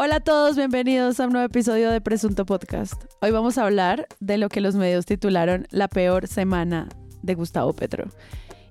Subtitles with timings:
[0.00, 2.92] Hola a todos, bienvenidos a un nuevo episodio de Presunto Podcast.
[3.20, 6.88] Hoy vamos a hablar de lo que los medios titularon La peor semana
[7.24, 8.04] de Gustavo Petro.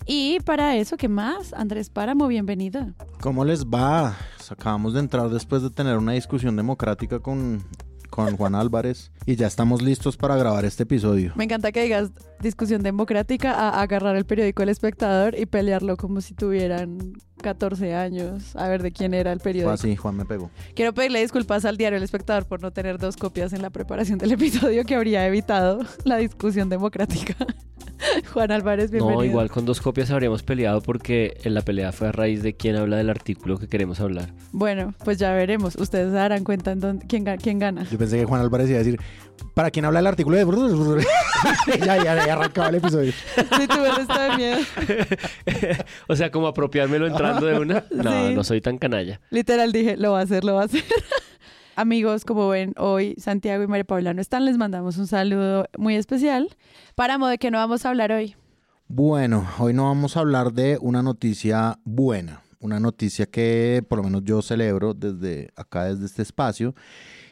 [0.06, 1.52] Y para eso, ¿qué más?
[1.52, 2.94] Andrés Páramo, bienvenido.
[3.20, 4.16] ¿Cómo les va?
[4.50, 7.62] Acabamos de entrar después de tener una discusión democrática con,
[8.10, 11.34] con Juan Álvarez y ya estamos listos para grabar este episodio.
[11.36, 12.10] Me encanta que digas
[12.40, 18.56] discusión democrática a agarrar el periódico El Espectador y pelearlo como si tuvieran 14 años
[18.56, 19.70] a ver de quién era el periódico.
[19.70, 20.50] Fue así, Juan me pegó.
[20.76, 24.18] Quiero pedirle disculpas al diario El Espectador por no tener dos copias en la preparación
[24.18, 27.36] del episodio que habría evitado la discusión democrática.
[28.34, 29.20] Juan Álvarez, bienvenido.
[29.22, 32.54] No, igual con dos copias habríamos peleado porque en la pelea fue a raíz de
[32.56, 34.30] quién habla del artículo que queremos hablar.
[34.52, 35.76] Bueno, pues ya veremos.
[35.76, 37.84] Ustedes se darán cuenta en dónde- quién, quién gana.
[37.90, 39.00] Yo pensé que Juan Álvarez iba a decir,
[39.56, 40.46] ¿para quién habla el artículo de...
[41.80, 43.12] ya, ya, ya arrancaba el episodio.
[43.58, 44.58] Si tuve resto de miedo.
[46.08, 47.84] o sea, como apropiármelo entrando de una.
[47.92, 48.36] No, Sí.
[48.36, 49.20] no soy tan canalla.
[49.30, 50.84] Literal dije, lo va a hacer, lo va a hacer.
[51.76, 54.46] Amigos, como ven, hoy Santiago y María Paula no están.
[54.46, 56.50] Les mandamos un saludo muy especial.
[56.96, 58.36] Páramo, ¿de qué no vamos a hablar hoy?
[58.88, 64.04] Bueno, hoy no vamos a hablar de una noticia buena, una noticia que por lo
[64.06, 66.74] menos yo celebro desde acá, desde este espacio,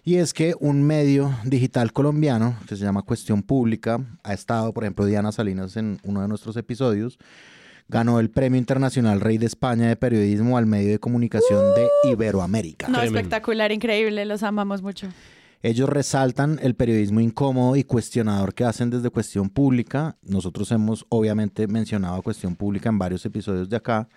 [0.04, 4.84] y es que un medio digital colombiano que se llama Cuestión Pública, ha estado, por
[4.84, 7.18] ejemplo, Diana Salinas en uno de nuestros episodios,
[7.88, 12.88] ganó el Premio Internacional Rey de España de Periodismo al Medio de Comunicación de Iberoamérica.
[12.88, 15.08] No, espectacular, increíble, los amamos mucho.
[15.62, 20.16] Ellos resaltan el periodismo incómodo y cuestionador que hacen desde Cuestión Pública.
[20.22, 24.08] Nosotros hemos obviamente mencionado a Cuestión Pública en varios episodios de acá.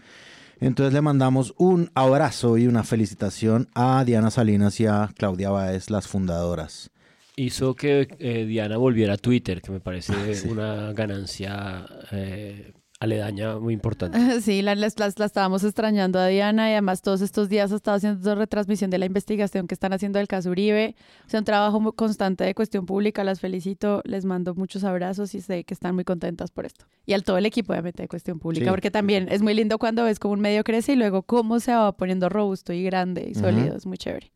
[0.60, 5.88] Entonces le mandamos un abrazo y una felicitación a Diana Salinas y a Claudia Báez,
[5.88, 6.91] las fundadoras.
[7.36, 10.48] Hizo que eh, Diana volviera a Twitter, que me parece Sí.
[10.48, 14.18] una ganancia eh, aledaña muy importante.
[14.41, 18.91] Sí, la, estábamos extrañando a Diana y además todos estos días ha estado haciendo retransmisión
[18.91, 20.94] de la investigación que están haciendo del caso Uribe.
[21.26, 23.25] O sea, un trabajo muy constante de cuestión pública.
[23.25, 26.86] Las felicito, les mando muchos abrazos y sé que están muy contentas por esto.
[27.06, 28.70] Y al todo el equipo, obviamente, de cuestión pública, Sí.
[28.70, 31.72] porque también es muy lindo cuando ves cómo un medio crece y luego cómo se
[31.72, 33.76] va poniendo robusto y grande y sólido.
[33.76, 34.32] Es muy chévere.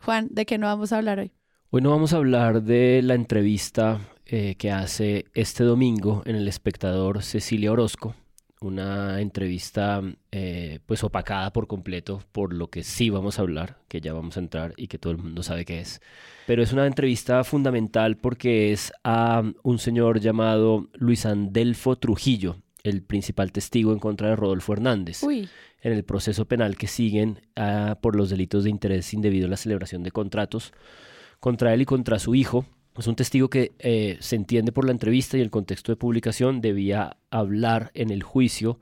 [0.00, 1.32] Juan, ¿de qué no vamos a hablar hoy?
[1.70, 6.48] Hoy no vamos a hablar de la entrevista eh, que hace este domingo en El
[6.48, 8.16] Espectador Cecilia Orozco.
[8.60, 14.00] Una entrevista eh, pues opacada por completo por lo que sí vamos a hablar, que
[14.00, 16.00] ya vamos a entrar y que todo el mundo sabe qué es.
[16.46, 23.02] Pero es una entrevista fundamental porque es a un señor llamado Luis Andelfo Trujillo, el
[23.02, 25.48] principal testigo en contra de Rodolfo Hernández Uy,
[25.82, 29.56] en el proceso penal que siguen ah, por los delitos de interés indebido en la
[29.56, 30.72] celebración de contratos
[31.38, 32.66] contra él y contra su hijo.
[32.98, 36.60] Es un testigo que eh, se entiende por la entrevista y el contexto de publicación
[36.60, 38.80] debía hablar en el juicio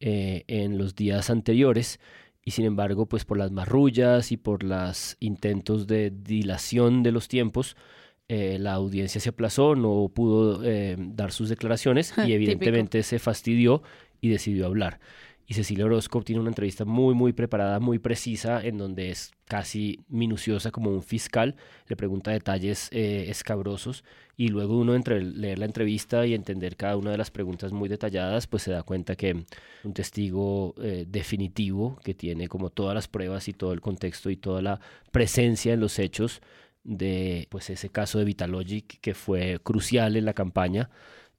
[0.00, 2.00] eh, en los días anteriores
[2.44, 7.28] y sin embargo pues por las marrullas y por los intentos de dilación de los
[7.28, 7.76] tiempos
[8.28, 12.34] eh, la audiencia se aplazó, no pudo eh, dar sus declaraciones y Típico.
[12.34, 13.82] evidentemente se fastidió
[14.20, 15.00] y decidió hablar.
[15.54, 20.70] Cecilia Orozco tiene una entrevista muy, muy preparada, muy precisa, en donde es casi minuciosa
[20.70, 21.56] como un fiscal,
[21.88, 24.04] le pregunta detalles eh, escabrosos
[24.36, 27.88] y luego uno entre leer la entrevista y entender cada una de las preguntas muy
[27.88, 29.44] detalladas, pues se da cuenta que
[29.84, 34.36] un testigo eh, definitivo que tiene como todas las pruebas y todo el contexto y
[34.36, 34.80] toda la
[35.10, 36.40] presencia en los hechos
[36.84, 40.90] de pues ese caso de Vitalogic que fue crucial en la campaña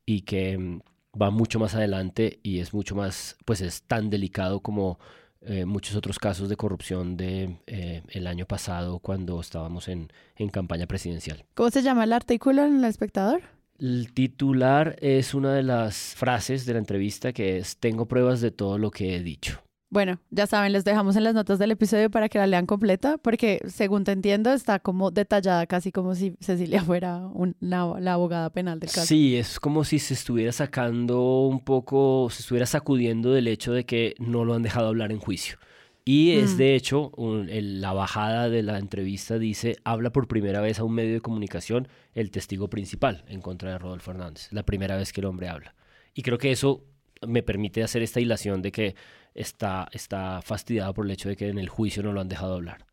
[0.05, 0.81] y que mm,
[1.19, 4.99] va mucho más adelante y es mucho más, pues es tan delicado como
[5.41, 10.49] eh, muchos otros casos de corrupción de eh, el año pasado cuando estábamos en, en
[10.49, 11.43] campaña presidencial.
[11.53, 13.41] ¿cómo se llama el artículo en El Espectador?
[13.77, 18.51] El titular es una de las frases de la entrevista que es tengo pruebas de
[18.51, 19.61] todo lo que he dicho.
[19.93, 23.19] Bueno, ya saben, les dejamos en las notas del episodio para que la lean completa,
[23.19, 28.13] porque según te entiendo, está como detallada, casi como si Cecilia fuera un- la, la
[28.13, 29.05] abogada penal del caso.
[29.05, 33.85] Sí, es como si se estuviera sacando un poco, se estuviera sacudiendo del hecho de
[33.85, 35.57] que no lo han dejado hablar en juicio.
[36.05, 36.57] Y es Mm.
[36.57, 40.83] de hecho, un- el- la bajada de la entrevista dice, habla por primera vez a
[40.85, 44.47] un medio de comunicación el testigo principal en contra de Rodolfo Hernández.
[44.51, 45.75] La primera vez que el hombre habla.
[46.15, 46.83] Y creo que eso
[47.25, 48.95] me permite hacer esta hilación de que
[49.35, 52.55] está, está fastidiado por el hecho de que en el juicio no lo han dejado
[52.55, 52.85] hablar.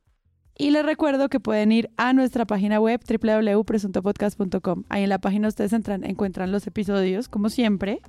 [0.57, 4.85] Y les recuerdo que pueden ir a nuestra página web www.presuntopodcast.com.
[4.91, 8.01] Ahí en la página ustedes entran, encuentran los episodios, como siempre.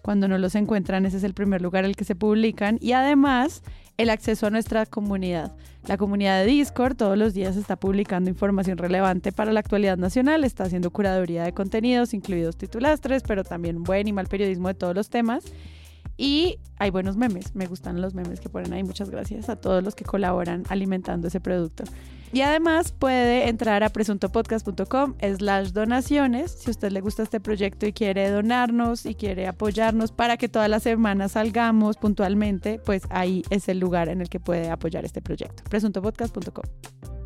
[0.00, 2.78] Cuando no los encuentran, ese es el primer lugar en el que se publican.
[2.80, 3.62] Y además,
[3.98, 5.52] el acceso a nuestra comunidad.
[5.86, 10.44] La comunidad de Discord todos los días está publicando información relevante para la actualidad nacional,
[10.44, 14.94] está haciendo curaduría de contenidos, incluidos titulastres, pero también buen y mal periodismo de todos
[14.94, 15.44] los temas.
[16.20, 18.84] Y hay buenos memes, me gustan los memes que ponen ahí.
[18.84, 21.84] Muchas gracias a todos los que colaboran alimentando ese producto.
[22.30, 27.86] Y además puede entrar a presuntopodcast.com slash donaciones si a usted le gusta este proyecto
[27.86, 33.42] y quiere donarnos y quiere apoyarnos para que todas las semanas salgamos puntualmente, pues ahí
[33.48, 35.64] es el lugar en el que puede apoyar este proyecto.
[35.70, 37.19] presuntopodcast.com.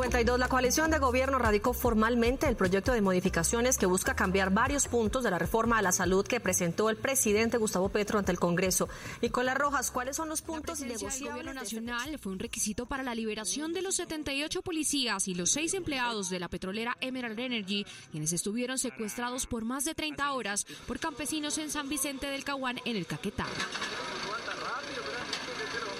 [0.00, 4.88] 52, la coalición de gobierno radicó formalmente el proyecto de modificaciones que busca cambiar varios
[4.88, 8.38] puntos de la reforma a la salud que presentó el presidente Gustavo Petro ante el
[8.38, 8.88] Congreso.
[9.20, 11.20] Nicolás Rojas, ¿cuáles son los puntos negociables?
[11.20, 15.34] El gobierno este nacional fue un requisito para la liberación de los 78 policías y
[15.34, 20.32] los seis empleados de la petrolera Emerald Energy, quienes estuvieron secuestrados por más de 30
[20.32, 23.46] horas por campesinos en San Vicente del Caguán, en el Caquetá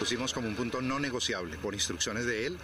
[0.01, 2.59] pusimos como un punto no negociable por instrucciones de él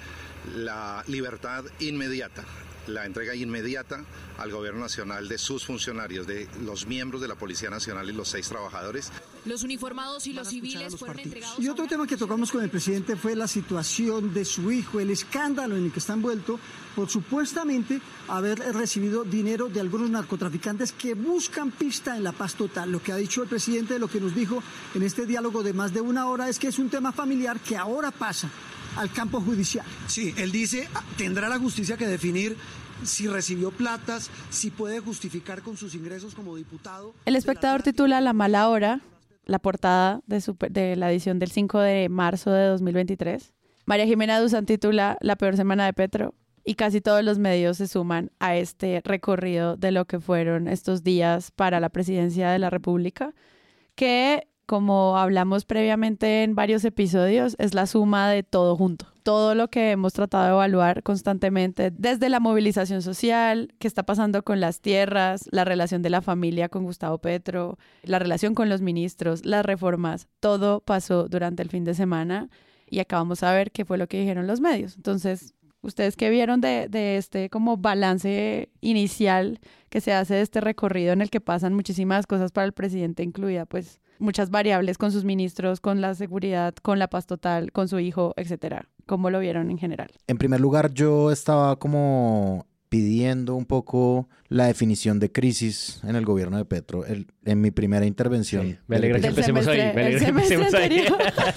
[0.55, 2.45] la libertad inmediata
[2.89, 4.05] la entrega inmediata
[4.39, 8.29] al gobierno nacional de sus funcionarios, de los miembros de la Policía Nacional y los
[8.29, 9.11] seis trabajadores.
[9.45, 11.59] Los uniformados y los civiles fueron entregados.
[11.59, 15.11] Y otro tema que tocamos con el presidente fue la situación de su hijo, el
[15.11, 16.59] escándalo en el que está envuelto
[16.95, 22.91] por supuestamente haber recibido dinero de algunos narcotraficantes que buscan pista en la paz total.
[22.91, 24.63] Lo que ha dicho el presidente, lo que nos dijo
[24.95, 27.77] en este diálogo de más de una hora es que es un tema familiar que
[27.77, 28.51] ahora pasa
[28.97, 29.85] al campo judicial.
[30.07, 32.57] Sí, él dice, ah, tendrá la justicia que definir
[33.05, 37.15] si recibió platas, si puede justificar con sus ingresos como diputado.
[37.25, 39.01] El espectador titula La mala hora,
[39.45, 43.53] la portada de, de la edición del 5 de marzo de 2023.
[43.85, 46.35] María Jimena Duzán titula La peor semana de Petro
[46.65, 51.05] y casi todos los medios se suman a este recorrido de lo que fueron estos
[51.05, 53.35] días para la presidencia de la República,
[53.95, 59.07] que como hablamos previamente en varios episodios, es la suma de todo junto.
[59.23, 64.45] Todo lo que hemos tratado de evaluar constantemente, desde la movilización social, qué está pasando
[64.45, 68.83] con las tierras, la relación de la familia con Gustavo Petro, la relación con los
[68.83, 72.51] ministros, las reformas, todo pasó durante el fin de semana
[72.89, 74.97] y acabamos a ver qué fue lo que dijeron los medios.
[74.97, 81.13] Entonces, ustedes qué vieron de, este como balance inicial que se hace de este recorrido
[81.13, 85.25] en el que pasan muchísimas cosas para el presidente, incluida pues muchas variables con sus
[85.25, 88.89] ministros, con la seguridad, con la paz total, con su hijo, etcétera.
[89.07, 90.09] ¿Cómo lo vieron en general?
[90.27, 96.25] En primer lugar, yo estaba como pidiendo un poco la definición de crisis en el
[96.25, 98.79] gobierno de Petro en mi primera intervención.
[98.87, 99.93] me alegra que empecemos ahí.
[99.95, 101.05] Me alegra que empecemos ahí.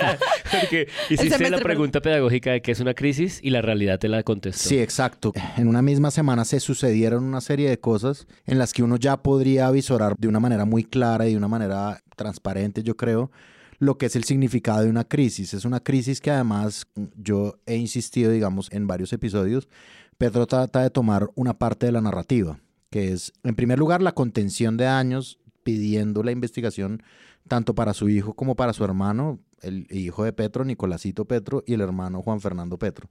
[0.51, 4.23] Porque hiciste la pregunta pedagógica de qué es una crisis y la realidad te la
[4.23, 4.69] contestó.
[4.69, 5.31] Sí, exacto.
[5.57, 9.17] En una misma semana se sucedieron una serie de cosas en las que uno ya
[9.17, 13.31] podría visorar de una manera muy clara y de una manera transparente, yo creo,
[13.79, 15.53] lo que es el significado de una crisis.
[15.53, 16.85] Es una crisis que además
[17.15, 19.69] yo he insistido, digamos, en varios episodios,
[20.17, 24.11] Pedro trata de tomar una parte de la narrativa, que es, en primer lugar, la
[24.11, 27.01] contención de daños, pidiendo la investigación
[27.47, 31.73] tanto para su hijo como para su hermano, el hijo de Petro, Nicolásito Petro, y
[31.73, 33.09] el hermano Juan Fernando Petro.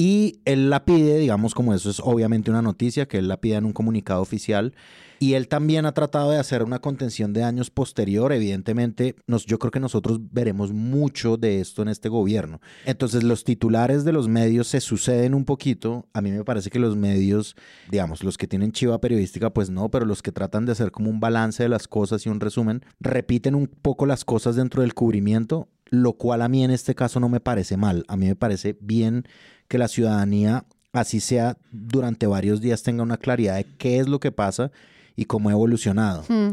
[0.00, 3.56] Y él la pide, digamos, como eso es obviamente una noticia, que él la pide
[3.56, 4.72] en un comunicado oficial.
[5.18, 8.32] Y él también ha tratado de hacer una contención de años posterior.
[8.32, 12.62] Evidentemente, nos, yo creo que nosotros veremos mucho de esto en este gobierno.
[12.86, 16.06] Entonces, los titulares de los medios se suceden un poquito.
[16.14, 17.54] A mí me parece que los medios,
[17.90, 21.10] digamos, los que tienen chiva periodística, pues no, pero los que tratan de hacer como
[21.10, 24.94] un balance de las cosas y un resumen, repiten un poco las cosas dentro del
[24.94, 28.06] cubrimiento, lo cual a mí en este caso no me parece mal.
[28.08, 29.26] A mí me parece bien
[29.70, 34.18] que la ciudadanía, así sea durante varios días, tenga una claridad de qué es lo
[34.18, 34.72] que pasa
[35.14, 36.24] y cómo ha evolucionado.
[36.28, 36.50] Hmm.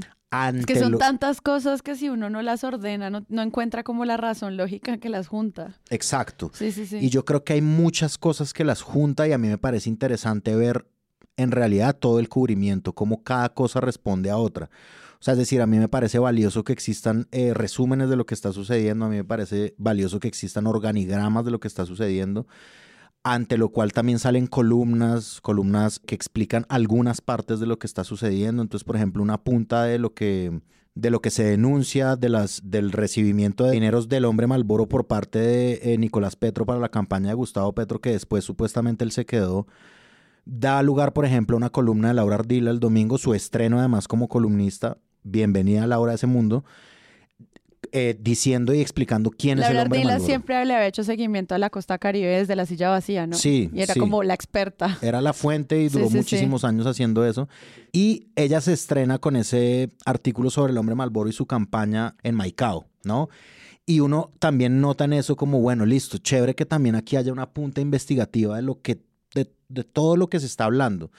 [0.56, 4.18] es que son tantas cosas que si uno no las ordena, no, encuentra como la
[4.18, 5.74] razón lógica que las junta.
[5.90, 6.52] Exacto.
[6.54, 6.98] Sí, sí, sí.
[6.98, 9.90] Y yo creo que hay muchas cosas que las junta y a mí me parece
[9.90, 10.86] interesante ver
[11.38, 14.70] en realidad todo el cubrimiento, cómo cada cosa responde a otra.
[15.20, 18.28] O sea, es decir, a mí me parece valioso que existan eh, resúmenes de lo
[18.28, 21.84] que está sucediendo, a mí me parece valioso que existan organigramas de lo que está
[21.88, 22.46] sucediendo
[23.34, 28.04] ante lo cual también salen columnas, columnas que explican algunas partes de lo que está
[28.04, 28.62] sucediendo.
[28.62, 30.62] Entonces, por ejemplo, una punta de lo que
[30.96, 35.06] de lo que se denuncia de las, del recibimiento de dineros del hombre Malboro por
[35.06, 39.12] parte de eh, Nicolás Petro para la campaña de Gustavo Petro, que después supuestamente él
[39.12, 39.68] se quedó,
[40.46, 44.08] da lugar, por ejemplo, a una columna de Laura Ardila el domingo, su estreno además
[44.08, 46.66] como columnista, bienvenida a Laura a ese mundo,
[47.92, 51.58] eh, diciendo y explicando quién es el hombre Ardila siempre le había hecho seguimiento a
[51.58, 53.36] la costa caribe desde la silla vacía, ¿no?
[53.36, 53.70] Sí.
[53.74, 54.98] Y era como la experta.
[55.02, 57.48] Era la fuente y duró muchísimos años haciendo eso.
[57.92, 62.36] Y ella se estrena con ese artículo sobre el hombre Malboro y su campaña en
[62.36, 63.30] Maicao, ¿no?
[63.86, 67.50] Y uno también nota en eso como, bueno, listo, chévere que también aquí haya una
[67.52, 69.00] punta investigativa de lo que
[69.70, 71.12] de todo lo que se está hablando.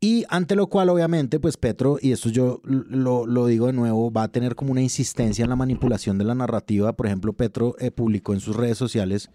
[0.00, 4.12] Y ante lo cual, obviamente, pues Petro, y esto yo lo, lo, digo de nuevo,
[4.12, 6.94] va a tener como una insistencia en la manipulación de la narrativa.
[6.94, 9.30] Por ejemplo, Petro eh, publicó en sus redes sociales,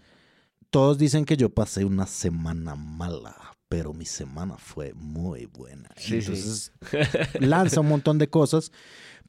[0.70, 3.36] todos dicen que yo pasé una semana mala,
[3.68, 5.90] pero mi semana fue muy buena.
[6.08, 6.72] Entonces,
[7.40, 8.70] lanza un montón de cosas,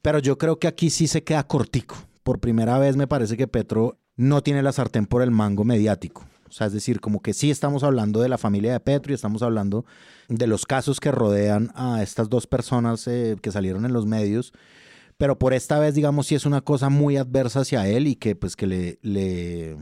[0.02, 1.96] pero yo creo que aquí sí se queda cortico.
[2.22, 6.24] Por primera vez me parece que Petro no tiene la sartén por el mango mediático.
[6.54, 9.16] O sea, es decir, como que sí estamos hablando de la familia de Petro y
[9.16, 9.84] estamos hablando
[10.28, 14.52] de los casos que rodean a estas dos personas eh, que salieron en los medios,
[15.16, 18.36] pero por esta vez, digamos, sí es una cosa muy adversa hacia él y que
[18.36, 19.76] pues que le, le,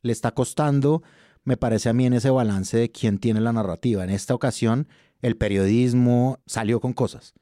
[0.00, 1.02] le está costando,
[1.44, 4.04] me parece a mí, en ese balance de quién tiene la narrativa.
[4.04, 4.88] En esta ocasión,
[5.20, 7.34] el periodismo salió con cosas,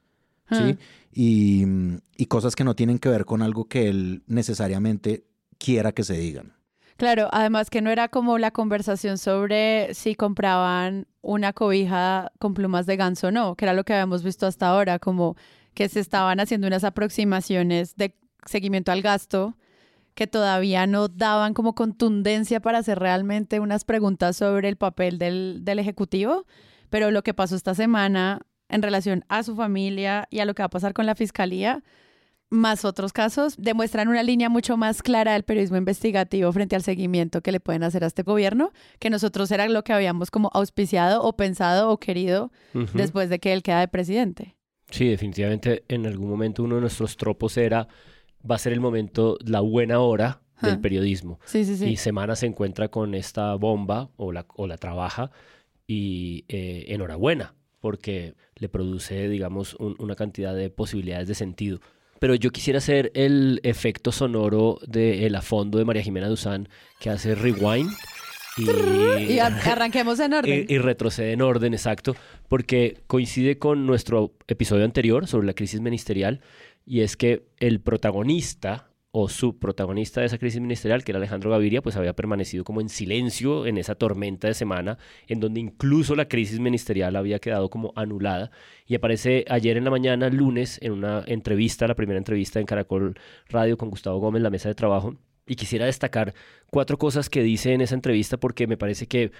[0.50, 0.56] ¿sí?
[0.58, 0.76] Ah.
[1.12, 1.64] Y,
[2.16, 5.22] y cosas que no tienen que ver con algo que él necesariamente
[5.58, 6.54] quiera que se digan.
[6.96, 12.86] Claro, además que no era como la conversación sobre si compraban una cobija con plumas
[12.86, 15.36] de ganso o no, que era lo que habíamos visto hasta ahora, como
[15.74, 19.56] que se estaban haciendo unas aproximaciones de seguimiento al gasto
[20.14, 25.60] que todavía no daban como contundencia para hacer realmente unas preguntas sobre el papel del,
[25.62, 26.44] del Ejecutivo,
[26.90, 30.62] pero lo que pasó esta semana en relación a su familia y a lo que
[30.62, 31.82] va a pasar con la Fiscalía
[32.52, 37.40] más otros casos, demuestran una línea mucho más clara del periodismo investigativo frente al seguimiento
[37.40, 41.22] que le pueden hacer a este gobierno, que nosotros era lo que habíamos como auspiciado
[41.22, 42.52] o pensado o querido
[42.92, 44.54] después de que él queda de presidente.
[44.90, 47.88] Sí, definitivamente en algún momento uno de nuestros tropos era,
[48.48, 51.40] va a ser el momento, la buena hora del periodismo.
[51.46, 51.86] Sí, sí, sí.
[51.86, 55.30] Y Semana se encuentra con esta bomba o la, o la trabaja
[55.86, 61.80] y eh, enhorabuena, porque le produce, digamos, una cantidad de posibilidades de sentido
[62.22, 66.68] pero yo quisiera hacer el efecto sonoro de el fondo de María Jimena Duzán
[67.00, 67.90] que hace rewind.
[68.56, 70.66] Y, arranquemos en orden.
[70.68, 72.14] Y, y, retrocede en orden, exacto,
[72.46, 76.42] porque coincide con nuestro episodio anterior sobre la crisis ministerial,
[76.86, 81.50] y es que el protagonista o su protagonista de esa crisis ministerial, que era Alejandro
[81.50, 84.96] Gaviria, pues había permanecido como en silencio en esa tormenta de semana,
[85.28, 88.50] en donde incluso la crisis ministerial había quedado como anulada.
[88.86, 93.14] Y aparece ayer en la mañana, lunes, en una entrevista, la primera entrevista en Caracol
[93.50, 95.14] Radio con Gustavo Gómez, la mesa de trabajo.
[95.46, 96.32] Y quisiera destacar
[96.70, 99.30] cuatro cosas que dice en esa entrevista porque me parece que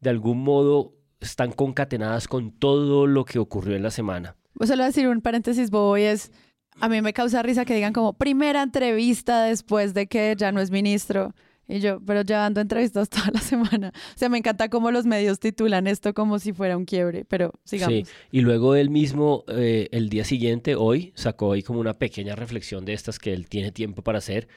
[0.00, 4.36] de algún modo están concatenadas con todo lo que ocurrió en la semana.
[4.54, 6.32] Pues solo decir un paréntesis, Bobo, y es
[6.80, 10.60] a mí me causa risa que digan como primera entrevista después de que ya no
[10.60, 11.34] es ministro.
[11.70, 13.92] Y yo, pero llevando entrevistas toda la semana.
[13.94, 17.52] O sea, me encanta cómo los medios titulan esto como si fuera un quiebre, pero
[17.62, 18.08] sigamos.
[18.08, 22.34] Sí, y luego él mismo, eh, el día siguiente, hoy, sacó ahí como una pequeña
[22.34, 24.48] reflexión de estas que él tiene tiempo para hacer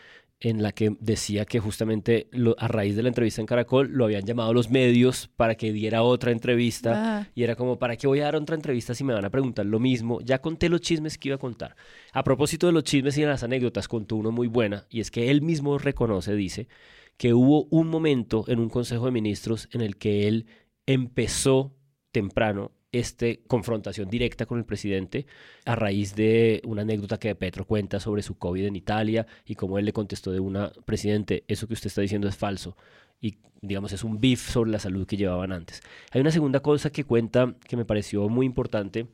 [0.44, 4.26] en la que decía que justamente a raíz de la entrevista en Caracol lo habían
[4.26, 7.28] llamado los medios para que diera otra entrevista ah.
[7.34, 9.66] y era como, ¿para qué voy a dar otra entrevista si me van a preguntar
[9.66, 10.20] lo mismo?
[10.20, 11.78] Ya conté los chismes que iba a contar.
[12.12, 15.12] A propósito de los chismes y de las anécdotas, contó uno muy buena y es
[15.12, 16.68] que él mismo reconoce, dice,
[17.16, 20.48] que hubo un momento en un Consejo de Ministros en el que él
[20.86, 21.74] empezó
[22.12, 25.26] temprano esta confrontación directa con el presidente
[25.66, 29.78] a raíz de una anécdota que Petro cuenta sobre su COVID en Italia y cómo
[29.78, 32.78] él le contestó de una, presidente, eso que usted está diciendo es falso.
[33.20, 35.82] Y digamos, es un beef sobre la salud que llevaban antes.
[36.12, 39.08] Hay una segunda cosa que cuenta que me pareció muy importante,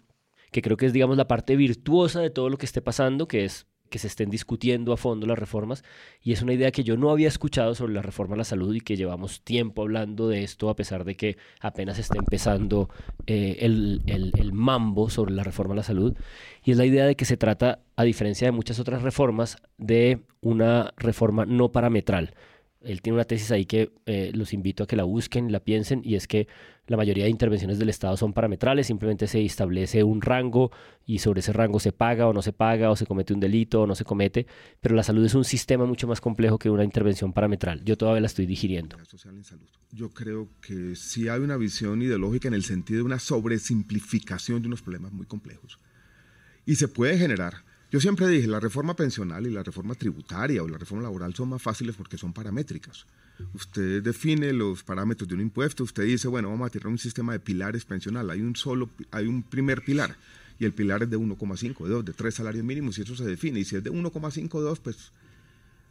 [0.52, 3.46] que creo que es, digamos, la parte virtuosa de todo lo que esté pasando, que
[3.46, 5.84] es que se estén discutiendo a fondo las reformas
[6.22, 8.74] y es una idea que yo no había escuchado sobre la reforma a la salud
[8.74, 12.90] y que llevamos tiempo hablando de esto a pesar de que apenas está empezando
[13.28, 16.16] eh, el, el mambo sobre la reforma a la salud.
[16.64, 20.20] Y es la idea de que se trata, a diferencia de muchas otras reformas, de
[20.42, 22.34] una reforma no parametral.
[22.82, 26.02] Él tiene una tesis ahí que eh, los invito a que la busquen la piensen,
[26.04, 26.48] y es que
[26.90, 30.72] la mayoría de intervenciones del Estado son parametrales, simplemente se establece un rango
[31.06, 33.84] y sobre ese rango se paga o no se paga, o se comete un delito
[33.84, 34.48] o no se comete,
[34.82, 37.84] pero la salud es un sistema mucho más complejo que una intervención parametral.
[37.86, 38.98] Yo todavía la estoy digiriendo.
[39.92, 44.68] Yo creo que sí hay una visión ideológica en el sentido de una sobresimplificación de
[44.68, 45.80] unos problemas muy complejos.
[46.66, 50.68] Y se puede generar yo siempre dije, la reforma pensional y la reforma tributaria o
[50.68, 53.06] la reforma laboral son más fáciles porque son paramétricas.
[53.54, 57.34] Usted define los parámetros de un impuesto, usted dice, bueno, vamos a tirar un sistema
[57.34, 60.16] de pilares pensional, hay un solo, hay un primer pilar
[60.60, 63.24] y el pilar es de 1,5, de 2, de 3 salarios mínimos y eso se
[63.24, 63.62] define.
[63.62, 65.12] Y si es de 1,5, 2, pues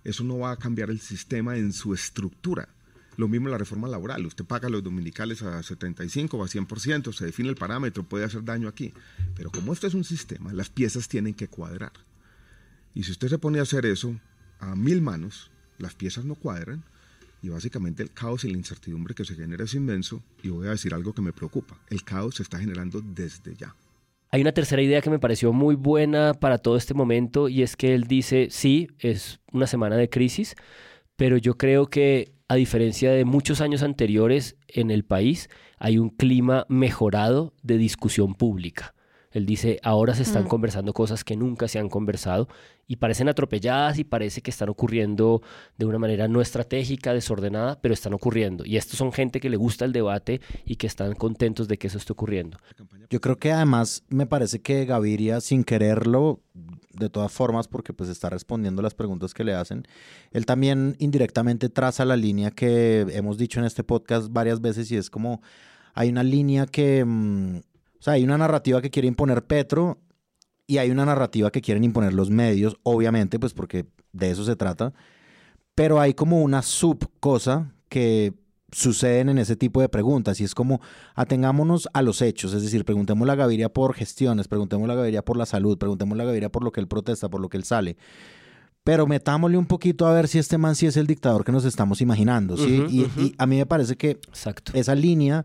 [0.04, 2.68] eso no va a cambiar el sistema en su estructura.
[3.18, 4.24] Lo mismo la reforma laboral.
[4.24, 8.44] Usted paga los dominicales a 75 o a 100%, se define el parámetro, puede hacer
[8.44, 8.94] daño aquí.
[9.34, 11.90] Pero como esto es un sistema, las piezas tienen que cuadrar.
[12.94, 14.14] Y si usted se pone a hacer eso
[14.60, 16.84] a mil manos, las piezas no cuadran
[17.42, 20.22] Y básicamente el caos y la incertidumbre que se genera es inmenso.
[20.44, 21.76] Y voy a decir algo que me preocupa.
[21.90, 23.74] El caos se está generando desde ya.
[24.30, 27.74] Hay una tercera idea que me pareció muy buena para todo este momento y es
[27.74, 30.54] que él dice, sí, es una semana de crisis,
[31.18, 36.10] pero yo creo que a diferencia de muchos años anteriores en el país, hay un
[36.10, 38.94] clima mejorado de discusión pública.
[39.30, 40.48] Él dice, ahora se están Mm.
[40.48, 42.48] conversando cosas que nunca se han conversado
[42.86, 45.42] y parecen atropelladas y parece que están ocurriendo
[45.76, 48.64] de una manera no estratégica, desordenada, pero están ocurriendo.
[48.64, 51.88] Y estos son gente que le gusta el debate y que están contentos de que
[51.88, 52.56] eso esté ocurriendo.
[53.10, 56.40] Yo creo que además me parece que Gaviria, sin quererlo,
[56.94, 59.86] de todas formas, porque pues está respondiendo las preguntas que le hacen,
[60.32, 64.96] él también indirectamente traza la línea que hemos dicho en este podcast varias veces y
[64.96, 65.40] es como
[65.94, 67.60] hay una línea que, mm,
[67.98, 69.98] o sea, hay una narrativa que quiere imponer Petro
[70.66, 74.56] y hay una narrativa que quieren imponer los medios, obviamente, pues porque de eso se
[74.56, 74.92] trata,
[75.74, 78.34] pero hay como una subcosa que
[78.70, 80.80] suceden en ese tipo de preguntas y es como
[81.14, 85.36] atengámonos a los hechos, es decir, preguntémosle a Gaviria por gestiones, preguntémosle a Gaviria por
[85.36, 87.96] la salud, preguntémosle a Gaviria por lo que él protesta, por lo que él sale.
[88.84, 91.64] Pero metámosle un poquito a ver si este man sí es el dictador que nos
[91.64, 92.84] estamos imaginando, ¿sí?
[92.88, 94.72] Y, y a mí me parece que Exacto.
[94.74, 95.44] esa línea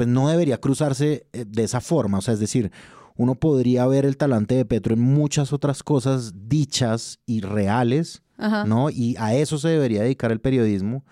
[0.00, 2.72] pues no debería cruzarse eh, de esa forma, o sea, es decir,
[3.18, 8.64] uno podría ver el talante de Petro en muchas otras cosas dichas y reales, Ajá.
[8.64, 8.88] ¿no?
[8.88, 11.04] Y a eso se debería dedicar el periodismo,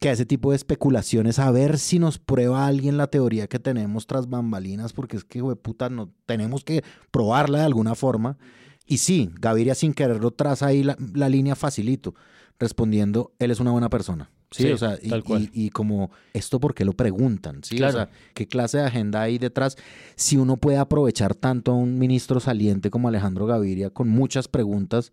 [0.00, 3.58] que a ese tipo de especulaciones, a ver si nos prueba alguien la teoría que
[3.58, 8.38] tenemos tras bambalinas, porque es que, güey, puta, no, tenemos que probarla de alguna forma.
[8.86, 12.14] Y sí, Gaviria sin quererlo traza ahí la, la línea facilito,
[12.58, 14.30] respondiendo, él es una buena persona.
[14.50, 15.50] Sí, Sí, o sea, y, tal cual.
[15.52, 17.60] y- y como, ¿esto por qué lo preguntan?
[17.64, 17.90] Sí, Claro.
[17.94, 19.76] o sea, ¿qué clase de agenda hay detrás?
[20.14, 25.12] Si uno puede aprovechar tanto a un ministro saliente como Alejandro Gaviria con muchas preguntas,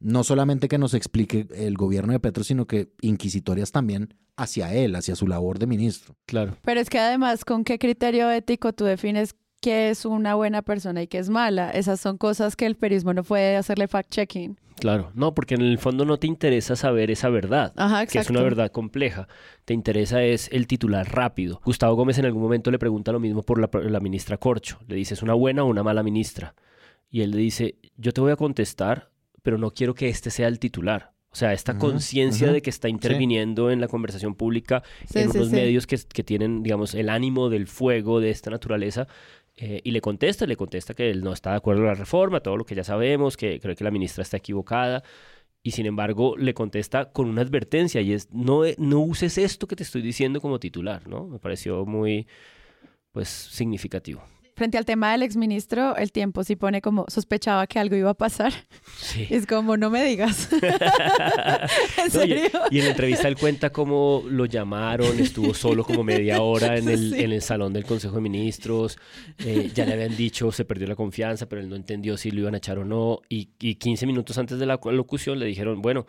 [0.00, 4.96] no solamente que nos explique el gobierno de Petro, sino que inquisitorias también hacia él,
[4.96, 6.16] hacia su labor de ministro.
[6.26, 6.56] Claro.
[6.62, 11.02] Pero es que además, ¿con qué criterio ético tú defines qué es una buena persona
[11.02, 11.70] y qué es mala?
[11.70, 14.56] Esas son cosas que el periodismo no puede hacerle fact-checking.
[14.78, 18.28] Claro, no, porque en el fondo no te interesa saber esa verdad, Ajá, que es
[18.28, 19.26] una verdad compleja.
[19.64, 21.62] Te interesa es el titular rápido.
[21.64, 24.78] Gustavo Gómez en algún momento le pregunta lo mismo por la, la ministra Corcho.
[24.86, 26.54] Le dice, ¿es una buena o una mala ministra?
[27.08, 29.10] Y él le dice, yo te voy a contestar,
[29.42, 31.14] pero no quiero que este sea el titular.
[31.30, 35.38] O sea, esta conciencia de que está interviniendo en la conversación pública, Sí, en sí,
[35.38, 35.56] unos sí.
[35.56, 39.08] medios que, que tienen, digamos, el ánimo del fuego de esta naturaleza,
[39.56, 42.40] eh, y le contesta, le contesta que él no está de acuerdo con la reforma,
[42.40, 45.04] todo lo que ya sabemos, que cree que la ministra está equivocada,
[45.62, 49.66] y sin embargo le contesta con una advertencia, y es, no, eh, no uses esto
[49.66, 51.26] que te estoy diciendo como titular, ¿no?
[51.26, 52.26] Me pareció muy,
[53.12, 54.24] pues, significativo.
[54.56, 58.14] Frente al tema del exministro, el tiempo sí pone como sospechaba que algo iba a
[58.14, 58.52] pasar.
[58.96, 59.26] Sí.
[59.30, 60.48] Es como, no me digas.
[60.52, 60.60] ¿En
[62.14, 62.50] No, y, serio?
[62.70, 66.88] y en la entrevista él cuenta cómo lo llamaron, estuvo solo como media hora en
[66.88, 67.20] el, Sí.
[67.24, 68.98] en el salón del Consejo de Ministros,
[69.38, 72.40] eh, ya le habían dicho, se perdió la confianza, pero él no entendió si lo
[72.40, 75.46] iban a echar o no, y, y 15 minutos antes de la cu- locución le
[75.46, 76.06] dijeron, bueno,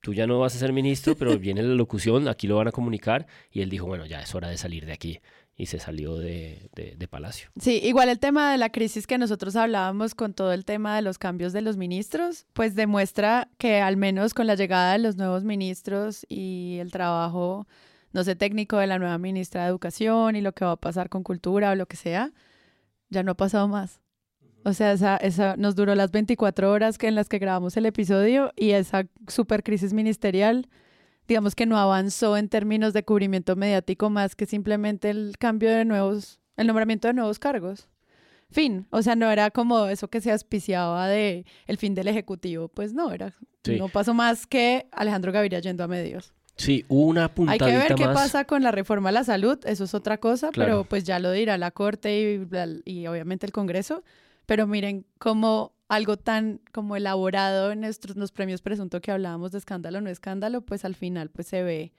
[0.00, 2.72] tú ya no vas a ser ministro, pero viene la locución, aquí lo van a
[2.72, 5.20] comunicar, y él dijo, bueno, ya es hora de salir de aquí,
[5.56, 7.48] y se salió de, de- de Palacio.
[7.60, 11.02] Sí, igual el tema de la crisis que nosotros hablábamos con todo el tema de
[11.02, 15.16] los cambios de los ministros, pues demuestra que al menos con la llegada de los
[15.16, 17.68] nuevos ministros y el trabajo,
[18.12, 21.08] no sé, técnico de la nueva ministra de Educación y lo que va a pasar
[21.08, 22.32] con cultura o lo que sea,
[23.10, 24.00] ya no ha pasado más.
[24.64, 27.86] O sea, esa, esa nos duró las 24 horas que en las que grabamos el
[27.86, 30.68] episodio y esa super crisis ministerial,
[31.28, 35.84] digamos que no avanzó en términos de cubrimiento mediático más que simplemente el cambio de
[35.84, 37.88] nuevos, el nombramiento de nuevos cargos.
[38.50, 42.68] Fin, o sea, no era como eso que se auspiciaba de el fin del ejecutivo,
[42.68, 43.34] pues no, era,
[43.64, 43.76] Sí.
[43.78, 46.34] no pasó más que Alejandro Gaviria yendo a medios.
[46.56, 48.14] Sí, una Hay puntadita que ver qué más.
[48.14, 50.70] pasa con la reforma a la salud, eso es otra cosa, Claro.
[50.70, 52.46] pero pues ya lo dirá la Corte
[52.84, 54.04] y, y obviamente el Congreso.
[54.46, 59.58] Pero miren cómo algo tan como elaborado en nuestros los premios presunto que hablábamos de
[59.58, 61.92] escándalo no escándalo, pues al final pues se ve,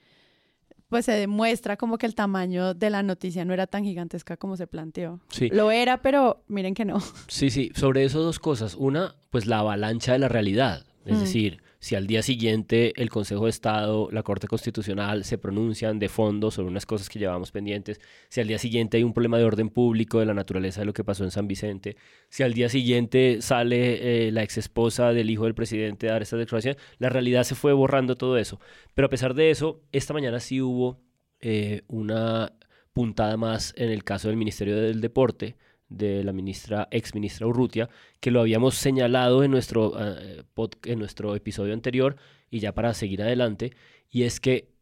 [0.90, 4.56] pues se demuestra como que el tamaño de la noticia no era tan gigantesca como
[4.58, 5.20] se planteó.
[5.30, 5.50] Sí.
[5.50, 7.00] Lo era, pero miren que no.
[7.28, 8.76] Sí, sí, sobre eso dos cosas.
[8.76, 10.86] Una, pues la avalancha de la realidad.
[11.06, 11.20] Es Mm.
[11.20, 16.10] decir, si al día siguiente el Consejo de Estado, la Corte Constitucional se pronuncian de
[16.10, 19.44] fondo sobre unas cosas que llevamos pendientes, si al día siguiente hay un problema de
[19.44, 21.96] orden público de la naturaleza de lo que pasó en San Vicente,
[22.28, 26.24] si al día siguiente sale eh, la ex esposa del hijo del presidente a dar
[26.24, 28.60] esta declaración, la realidad se fue borrando todo eso.
[28.96, 31.04] Pero a pesar de eso, esta mañana sí hubo
[31.40, 32.54] eh, una
[32.94, 35.56] puntada más en el caso del Ministerio del Deporte,
[35.90, 41.00] de la ministra, ex ministra Urrutia, que lo habíamos señalado en nuestro, eh, pod- en
[41.00, 42.16] nuestro episodio anterior
[42.50, 43.72] y ya para seguir adelante,
[44.10, 44.74] y es que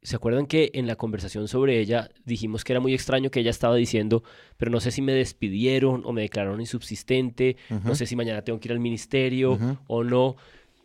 [0.00, 3.50] ¿Se acuerdan que en la conversación sobre ella dijimos que era muy extraño que ella
[3.50, 4.22] estaba diciendo,
[4.56, 8.60] pero no sé si me despidieron o me declararon insubsistente, no sé si mañana tengo
[8.60, 10.36] que ir al ministerio o no?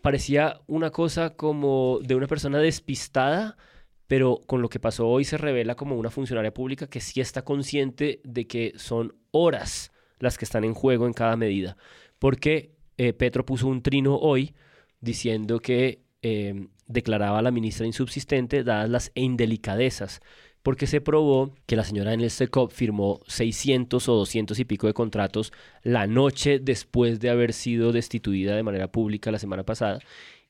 [0.01, 3.55] Parecía una cosa como de una persona despistada,
[4.13, 7.43] pero con lo que pasó hoy se revela como una funcionaria pública que sí está
[7.43, 11.77] consciente de que son horas las que están en juego en cada medida.
[12.19, 14.53] Porque eh, Petro puso un trino hoy
[15.01, 20.21] diciendo que eh, declaraba a la ministra insubsistente dadas las indelicadezas,
[20.61, 24.85] porque se probó que la señora en el SECOP firmó 600 o 200 y pico
[24.85, 30.01] de contratos la noche después de haber sido destituida de manera pública la semana pasada,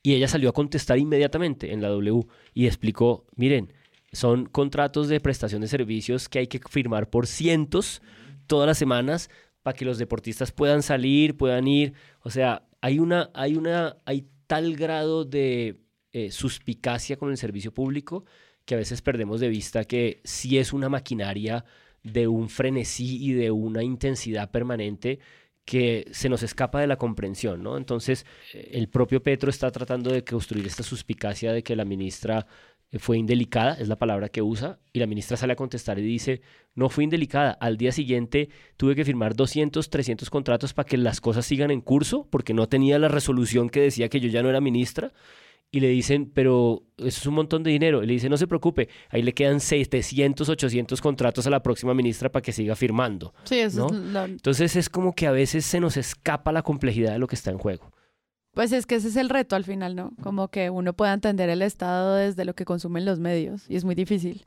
[0.03, 3.73] y ella salió a contestar inmediatamente en la W y explicó, miren,
[4.11, 8.01] son contratos de prestación de servicios que hay que firmar por cientos
[8.45, 9.29] todas las semanas
[9.63, 14.27] para que los deportistas puedan salir, puedan ir, o sea, hay una, hay una, hay
[14.45, 15.79] tal grado de
[16.11, 18.25] eh, suspicacia con el servicio público
[18.65, 21.63] que a veces perdemos de vista que sí es una maquinaria
[22.03, 25.19] de un frenesí y de una intensidad permanente
[25.65, 27.78] que se nos escapa de la comprensión, ¿no?
[27.78, 32.45] Entonces, el propio Petro está tratando de construir esta suspicacia de que la ministra
[32.91, 36.04] eh, fue indelicada, es la palabra que usa, y la ministra sale a contestar y
[36.04, 36.41] dice,
[36.76, 41.21] no fue indelicada, al día siguiente tuve que firmar 200, 300 contratos para que las
[41.21, 44.49] cosas sigan en curso, porque no tenía la resolución que decía que yo ya no
[44.49, 45.13] era ministra,
[45.73, 48.03] y le dicen, pero eso es un montón de dinero.
[48.03, 51.95] Y le dice, no se preocupe, ahí le quedan 700, 800 contratos a la próxima
[51.95, 53.33] ministra para que siga firmando.
[53.45, 57.17] Sí, eso es Entonces es como que a veces se nos escapa la complejidad de
[57.17, 57.91] lo que está en juego.
[58.53, 60.13] Pues es que ese es el reto al final, ¿no?
[60.21, 63.83] Como que uno pueda entender el Estado desde lo que consumen los medios y es
[63.83, 64.45] muy difícil.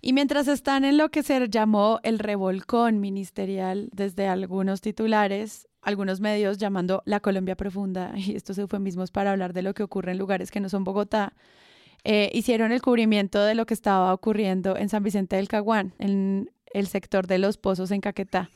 [0.00, 6.20] Y mientras están en lo que se llamó el revolcón ministerial desde algunos titulares, algunos
[6.20, 10.18] medios llamando la Colombia profunda, y estos eufemismos para hablar de lo que ocurre en
[10.18, 11.32] lugares que no son Bogotá,
[12.02, 16.50] eh, hicieron el cubrimiento de lo que estaba ocurriendo en San Vicente del Caguán, en
[16.74, 18.50] el sector de los pozos en Caquetá.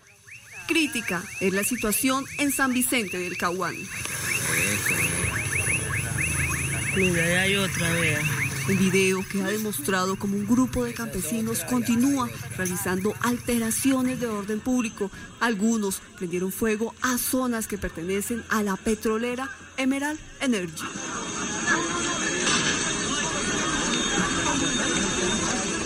[0.67, 3.75] Crítica es la situación en San Vicente del Caguán.
[6.97, 8.40] hay otra vez.
[8.69, 14.61] Un video que ha demostrado cómo un grupo de campesinos continúa realizando alteraciones de orden
[14.61, 15.11] público.
[15.41, 20.85] Algunos prendieron fuego a zonas que pertenecen a la petrolera Emerald Energy.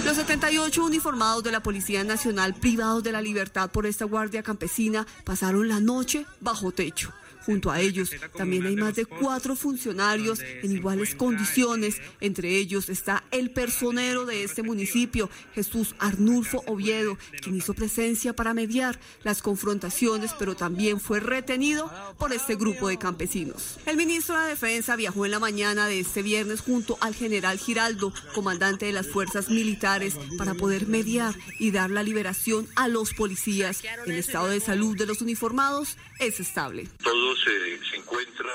[0.04, 5.06] Los 78 uniformados de la Policía Nacional privados de la libertad por esta guardia campesina
[5.24, 7.12] pasaron la noche bajo techo.
[7.44, 12.00] Junto a ellos también hay más de cuatro funcionarios en iguales condiciones.
[12.20, 18.54] Entre ellos está el personero de este municipio, Jesús Arnulfo Oviedo, quien hizo presencia para
[18.54, 23.78] mediar las confrontaciones, pero también fue retenido por este grupo de campesinos.
[23.86, 28.12] El ministro de Defensa viajó en la mañana de este viernes junto al general Giraldo,
[28.34, 33.82] comandante de las fuerzas militares, para poder mediar y dar la liberación a los policías.
[34.06, 36.88] El estado de salud de los uniformados es estable
[37.36, 38.50] se, encuentra...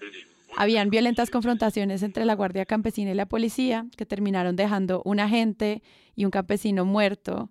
[0.00, 5.20] Eh, Habían violentas confrontaciones entre la Guardia Campesina y la policía que terminaron dejando un
[5.20, 5.82] agente
[6.14, 7.50] y un campesino muerto.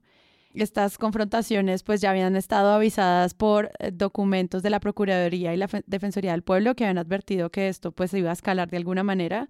[0.53, 5.67] Estas confrontaciones pues ya habían estado avisadas por eh, documentos de la Procuraduría y la
[5.87, 9.49] Defensoría del Pueblo que habían advertido que esto pues iba a escalar de alguna manera.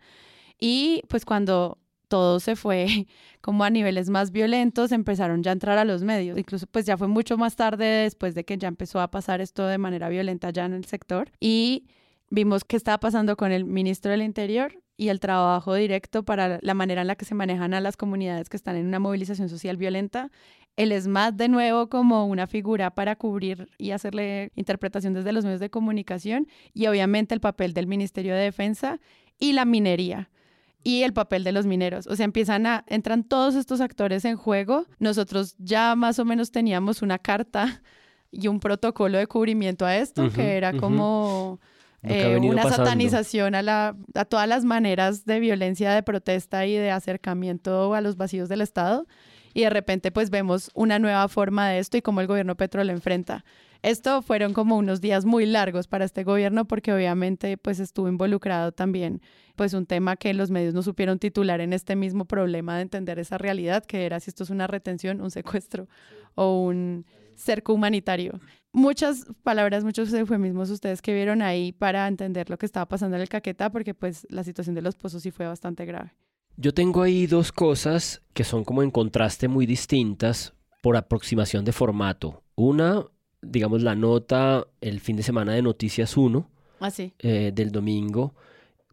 [0.60, 1.78] Y pues cuando
[2.14, 3.08] todo se fue
[3.42, 6.38] como a niveles más violentos, empezaron ya a entrar a los medios.
[6.38, 9.66] Incluso pues ya fue mucho más tarde después de que ya empezó a pasar esto
[9.66, 11.32] de manera violenta ya en el sector.
[11.40, 11.88] Y
[12.30, 16.76] vimos qué estaba pasando con el ministro del Interior y el trabajo directo para la
[16.76, 19.78] manera en la que se manejan a las comunidades que están en una movilización social
[19.78, 20.30] violenta.
[20.76, 25.62] El ESMAD de nuevo como una figura para cubrir y hacerle interpretación desde los medios
[25.62, 29.00] de comunicación y obviamente el papel del Ministerio de Defensa
[29.40, 30.30] y la minería
[30.84, 32.08] y el papel de los mineros.
[32.08, 34.86] O sea, empiezan a, entran todos estos actores en juego.
[35.00, 37.82] Nosotros ya más o menos teníamos una carta
[38.32, 41.60] y un protocolo de cubrimiento a esto, que era como
[42.02, 46.92] eh, una satanización a, la, a todas las maneras de violencia, de protesta y de
[46.92, 49.08] acercamiento a los vacíos del Estado.
[49.54, 52.84] Y de repente pues vemos una nueva forma de esto y cómo el gobierno Petro
[52.84, 53.46] lo enfrenta.
[53.84, 58.72] Esto fueron como unos días muy largos para este gobierno porque obviamente pues estuvo involucrado
[58.72, 59.22] también
[59.58, 63.20] pues un tema que los medios no supieron titular en este mismo problema de entender
[63.20, 65.90] esa realidad que era si esto es una retención, un secuestro
[66.36, 68.40] o un cerco humanitario.
[68.72, 73.22] Muchas palabras, muchos eufemismos ustedes que vieron ahí para entender lo que estaba pasando en
[73.22, 76.16] el Caquetá porque pues la situación de los pozos sí fue bastante grave.
[76.56, 81.74] Yo tengo ahí dos cosas que son como en contraste muy distintas por aproximación de
[81.74, 82.44] formato.
[82.56, 83.08] Una
[83.44, 88.34] digamos, la nota el fin de semana de Noticias 1 ah, eh, del domingo,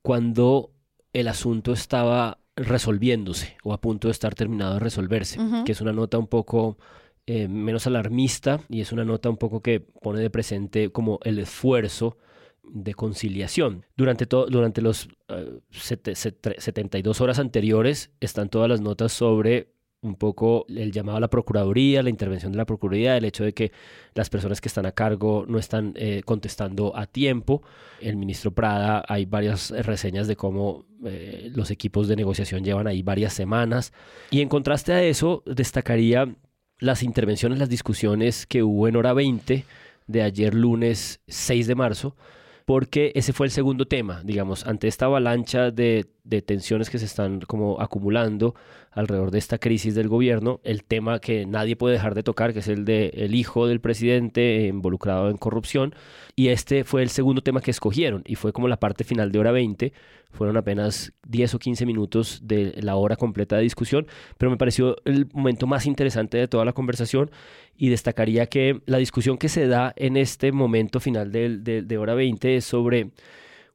[0.02, 0.70] cuando
[1.12, 5.92] el asunto estaba resolviéndose o a punto de estar terminado de resolverse, que es una
[5.92, 6.78] nota un poco
[7.26, 11.38] eh, menos alarmista y es una nota un poco que pone de presente como el
[11.38, 12.16] esfuerzo
[12.62, 13.84] de conciliación.
[13.96, 20.14] Durante, durante los eh, sete- sete- 72 horas anteriores están todas las notas sobre un
[20.14, 23.72] poco el llamado a la Procuraduría, la intervención de la Procuraduría, el hecho de que
[24.14, 27.62] las personas que están a cargo no están eh, contestando a tiempo.
[28.00, 32.86] El ministro Prada, hay varias eh, reseñas de cómo eh, los equipos de negociación llevan
[32.86, 33.92] ahí varias semanas.
[34.30, 36.34] Y en contraste a eso, destacaría
[36.78, 39.64] las intervenciones, las discusiones que hubo en hora 20
[40.06, 42.16] de ayer lunes 6 de marzo,
[42.64, 47.04] porque ese fue el segundo tema, digamos, ante esta avalancha de, de tensiones que se
[47.04, 48.54] están como acumulando
[48.92, 52.60] alrededor de esta crisis del gobierno, el tema que nadie puede dejar de tocar, que
[52.60, 55.94] es el de el hijo del presidente involucrado en corrupción,
[56.34, 59.38] y este fue el segundo tema que escogieron, y fue como la parte final de
[59.38, 59.92] hora 20,
[60.32, 64.06] fueron apenas 10 o 15 minutos de la hora completa de discusión,
[64.38, 67.30] pero me pareció el momento más interesante de toda la conversación
[67.76, 71.98] y destacaría que la discusión que se da en este momento final del- de, de
[71.98, 73.10] hora 20 es sobre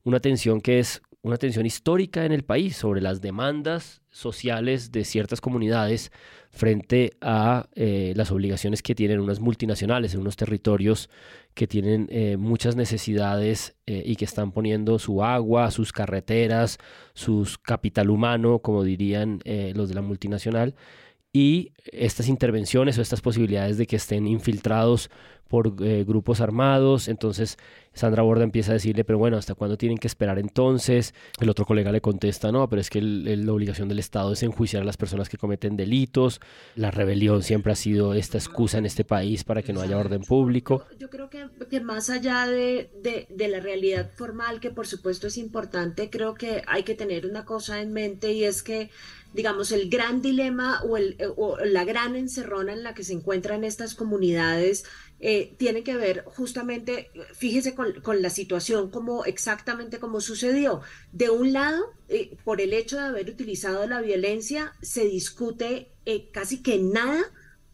[0.03, 5.03] una tensión que es una tensión histórica en el país, sobre las demandas sociales de
[5.03, 6.11] ciertas comunidades
[6.51, 11.09] frente a eh, las obligaciones que tienen unas multinacionales en unos territorios
[11.55, 16.77] que tienen eh, muchas necesidades eh, y que están poniendo su agua, sus carreteras,
[17.15, 19.39] su capital humano, como dirían
[19.73, 20.75] los de la multinacional,
[21.33, 25.09] y estas intervenciones o estas posibilidades de que estén infiltrados
[25.47, 27.07] por eh, grupos armados.
[27.07, 27.57] Entonces
[27.93, 31.13] Sandra Borda empieza a decirle, pero bueno, ¿hasta cuándo tienen que esperar entonces?
[31.39, 34.33] El otro colega le contesta, no, pero es que el- el- la obligación del Estado
[34.33, 36.41] es enjuiciar a las personas que cometen delitos.
[36.75, 40.21] La rebelión siempre ha sido esta excusa en este país para que no haya orden
[40.23, 40.85] público.
[40.99, 45.27] Yo creo que, que más allá de, de- de la realidad formal, que por supuesto
[45.27, 48.89] es importante, creo que hay que tener una cosa en mente y es que,
[49.33, 53.63] digamos, el gran dilema o, el, o la gran encerrona en la que se encuentran
[53.63, 54.85] estas comunidades
[55.19, 60.81] eh, tiene que ver justamente, fíjese con, la situación como exactamente como sucedió.
[61.11, 66.29] De un lado, eh, por el hecho de haber utilizado la violencia, se discute eh,
[66.31, 67.23] casi que nada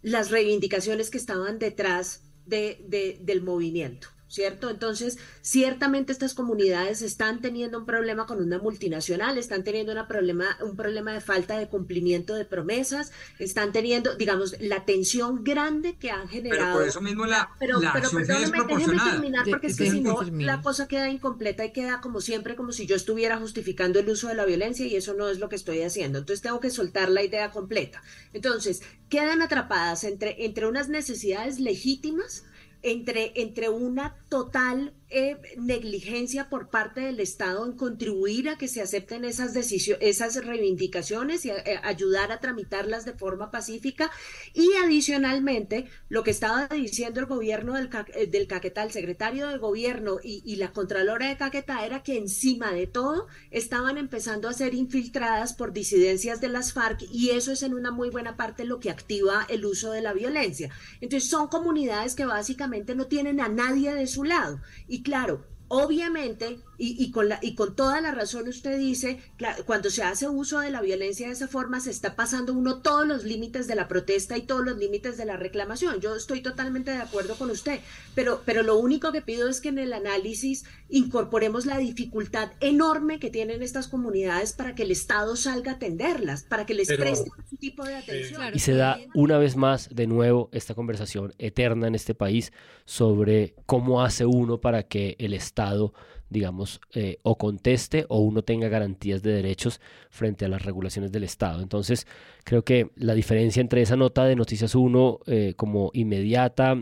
[0.02, 4.70] las reivindicaciones que estaban detrás de, de- del movimiento, ¿cierto?
[4.70, 10.58] Entonces, ciertamente estas comunidades están teniendo un problema con una multinacional, están teniendo una problema,
[10.62, 16.12] un problema de falta de cumplimiento de promesas, están teniendo, digamos, la tensión grande que
[16.12, 16.80] han generado.
[16.80, 20.16] por eso mismo la- pero, la pero déjeme terminar, De- porque es que si no,
[20.46, 24.28] la cosa queda incompleta y queda como siempre, como si yo estuviera justificando el uso
[24.30, 26.20] de la violencia y eso no es lo que estoy haciendo.
[26.20, 28.02] Entonces tengo que soltar la idea completa.
[28.34, 32.46] Entonces, quedan atrapadas entre, entre unas necesidades legítimas,
[32.82, 38.82] entre, entre una total eh, negligencia por parte del Estado en contribuir a que se
[38.82, 44.10] acepten esas decisiones, esas reivindicaciones y eh, ayudar a tramitarlas de forma pacífica.
[44.54, 49.58] Y adicionalmente, lo que estaba diciendo el gobierno del, eh, del Caquetá, el secretario de
[49.58, 54.54] gobierno y, y la contralora de Caquetá, era que encima de todo estaban empezando a
[54.54, 58.66] ser infiltradas por disidencias de las FARC y eso es en una muy buena parte
[58.66, 60.70] lo que activa el uso de la violencia.
[61.02, 64.62] Entonces son comunidades que básicamente no tienen a nadie de su lado.
[64.88, 69.20] Y claro, obviamente, y, y con la, y con toda la razón usted dice,
[69.68, 73.08] cuando se hace uso de la violencia de esa forma, se está pasando uno todos
[73.08, 76.02] los límites de la protesta y todos los límites de la reclamación.
[76.02, 77.82] Yo estoy totalmente de acuerdo con usted,
[78.16, 83.20] pero, pero lo único que pido es que en el análisis incorporemos la dificultad enorme
[83.20, 87.04] que tienen estas comunidades para que el Estado salga a atenderlas, para que les Pero-
[87.04, 88.42] preste tipo de atención.
[88.56, 92.52] Y se da una vez más, de nuevo, esta conversación eterna en este país
[92.86, 95.94] sobre cómo hace uno para que el Estado,
[96.32, 101.26] digamos, eh, o conteste o uno tenga garantías de derechos frente a las regulaciones del
[101.26, 101.62] Estado.
[101.62, 102.08] Entonces,
[102.46, 106.80] creo que la diferencia entre esa nota de Noticias 1 eh, como inmediata,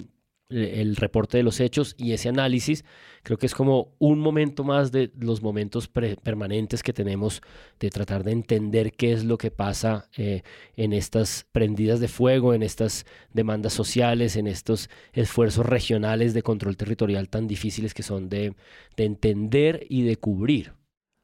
[0.50, 2.84] el reporte de los hechos y ese análisis,
[3.24, 7.42] creo que es como un momento más de los momentos permanentes que tenemos
[7.80, 10.42] de tratar de entender qué es lo que pasa eh,
[10.76, 16.78] en estas prendidas de fuego, en estas demandas sociales, en estos esfuerzos regionales de control
[16.78, 18.56] territorial tan difíciles que son de,
[18.98, 20.74] de entender y de cubrir.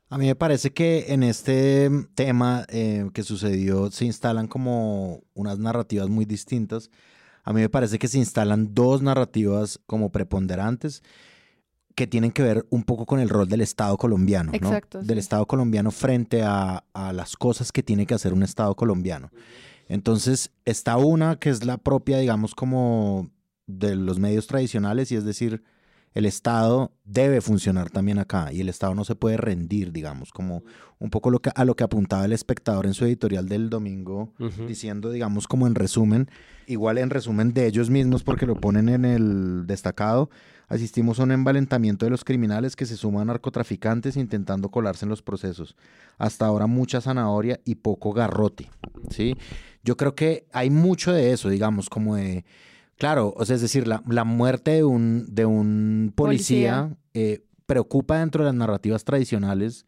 [0.07, 5.57] A mí me parece que en este tema eh, que sucedió se instalan como unas
[5.57, 6.91] narrativas muy distintas.
[7.45, 11.03] A mí me parece que se instalan dos narrativas como preponderantes
[11.95, 14.57] que tienen que ver un poco con el rol del Estado colombiano, ¿no?
[14.57, 15.17] Exacto, Del.
[15.17, 19.31] Estado colombiano frente a, a las cosas que tiene que hacer un Estado colombiano.
[19.87, 23.29] Entonces, está una que es la propia, digamos, como
[23.67, 25.63] de los medios tradicionales, y es decir,
[26.15, 30.63] el Estado debe funcionar también acá y el Estado no se puede rendir, digamos, como
[30.97, 34.31] un poco lo que, a lo que apuntaba el espectador en su editorial del domingo,
[34.65, 36.29] diciendo, digamos, como en resumen,
[36.67, 40.29] igual en resumen de ellos mismos porque lo ponen en el destacado,
[40.69, 45.09] asistimos a un envalentamiento de los criminales que se suman a narcotraficantes intentando colarse en
[45.09, 45.75] los procesos.
[46.17, 48.69] Hasta ahora mucha zanahoria y poco garrote,
[49.09, 49.35] ¿sí?
[49.83, 52.45] Yo creo que hay mucho de eso, digamos, como de
[52.97, 58.43] Claro, o sea, es decir, la, muerte de un, de un policía, eh, preocupa dentro
[58.43, 59.85] de las narrativas tradicionales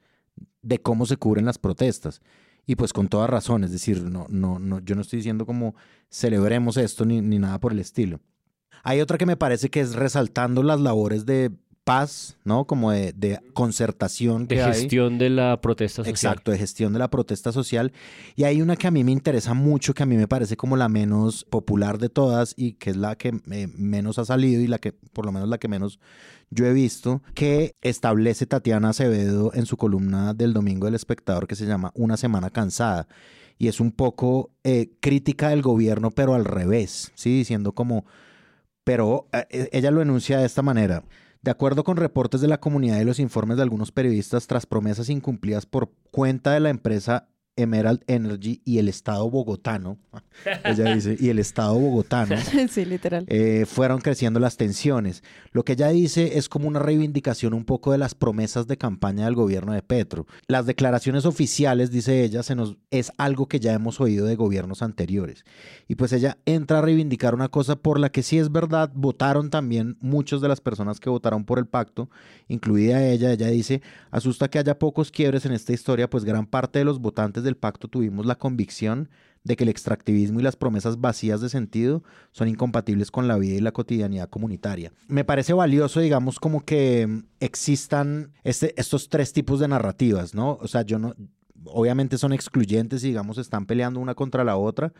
[0.61, 2.21] de cómo se cubren las protestas.
[2.65, 5.75] Y pues con toda razón, es decir, no, no, no, yo no estoy diciendo como
[6.09, 8.19] celebremos esto ni, ni nada por el estilo.
[8.83, 11.51] Hay otra que me parece que es resaltando las labores de
[11.87, 12.65] paz, ¿no?
[12.65, 14.45] Como de, concertación.
[14.45, 16.11] De gestión de la protesta social.
[16.11, 17.93] Exacto, de gestión de la protesta social.
[18.35, 20.75] Y hay una que a mí me interesa mucho, que a mí me parece como
[20.75, 24.67] la menos popular de todas y que es la que eh, menos ha salido y
[24.67, 25.97] la que, por lo menos la que menos
[26.49, 31.55] yo he visto, que establece Tatiana Acevedo en su columna del Domingo del Espectador que
[31.55, 33.07] se llama Una Semana Cansada.
[33.57, 37.29] Y es un poco eh, crítica del gobierno, pero al revés, ¿sí?
[37.29, 38.05] Diciendo como,
[38.83, 41.05] pero eh, ella lo enuncia de esta manera.
[41.47, 45.07] De acuerdo con reportes de la comunidad y los informes de algunos periodistas, tras promesas
[45.07, 49.97] incumplidas por cuenta de la empresa Emerald Energy y el Estado bogotano,
[50.63, 52.35] ella dice, y el Estado bogotano,
[52.69, 53.25] sí, literal.
[53.27, 55.23] Eh, fueron creciendo las tensiones.
[55.51, 59.25] Lo que ella dice es como una reivindicación un poco de las promesas de campaña
[59.25, 60.25] del gobierno de Petro.
[60.47, 64.81] Las declaraciones oficiales, dice ella, se nos, es algo que ya hemos oído de gobiernos
[64.81, 65.43] anteriores.
[65.87, 69.49] Y pues ella entra a reivindicar una cosa por la que sí es verdad, votaron
[69.49, 72.09] también muchas de las personas que votaron por el pacto,
[72.47, 73.31] incluida ella.
[73.31, 76.99] Ella dice, asusta que haya pocos quiebres en esta historia, pues gran parte de los
[76.99, 79.09] votantes del pacto tuvimos la convicción
[79.43, 83.55] de que el extractivismo y las promesas vacías de sentido son incompatibles con la vida
[83.55, 84.91] y la cotidianidad comunitaria.
[85.07, 90.59] Me parece valioso, digamos, como que existan este, estos tres tipos de narrativas, ¿no?
[90.61, 91.15] O sea, yo no,
[91.65, 94.93] obviamente son excluyentes y, digamos, están peleando una contra la otra.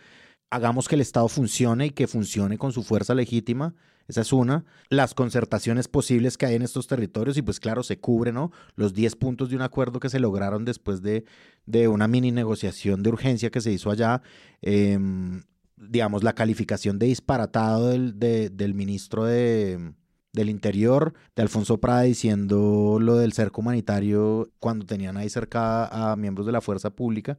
[0.49, 3.75] Hagamos que el Estado funcione y que funcione con su fuerza legítima
[4.07, 4.63] esa es una.
[4.89, 8.51] Las concertaciones posibles que hay en estos territorios y pues claro, se cubren ¿no?
[8.75, 11.25] los 10 puntos de un acuerdo que se lograron después de,
[11.65, 14.21] de una mini negociación de urgencia que se hizo allá.
[14.61, 15.43] Em,
[15.75, 19.93] digamos, la calificación de disparatado del, del ministro de,
[20.37, 26.15] del Interior, de Alfonso Prada, diciendo lo del cerco humanitario cuando tenían ahí cerca a
[26.15, 27.37] miembros de la fuerza pública.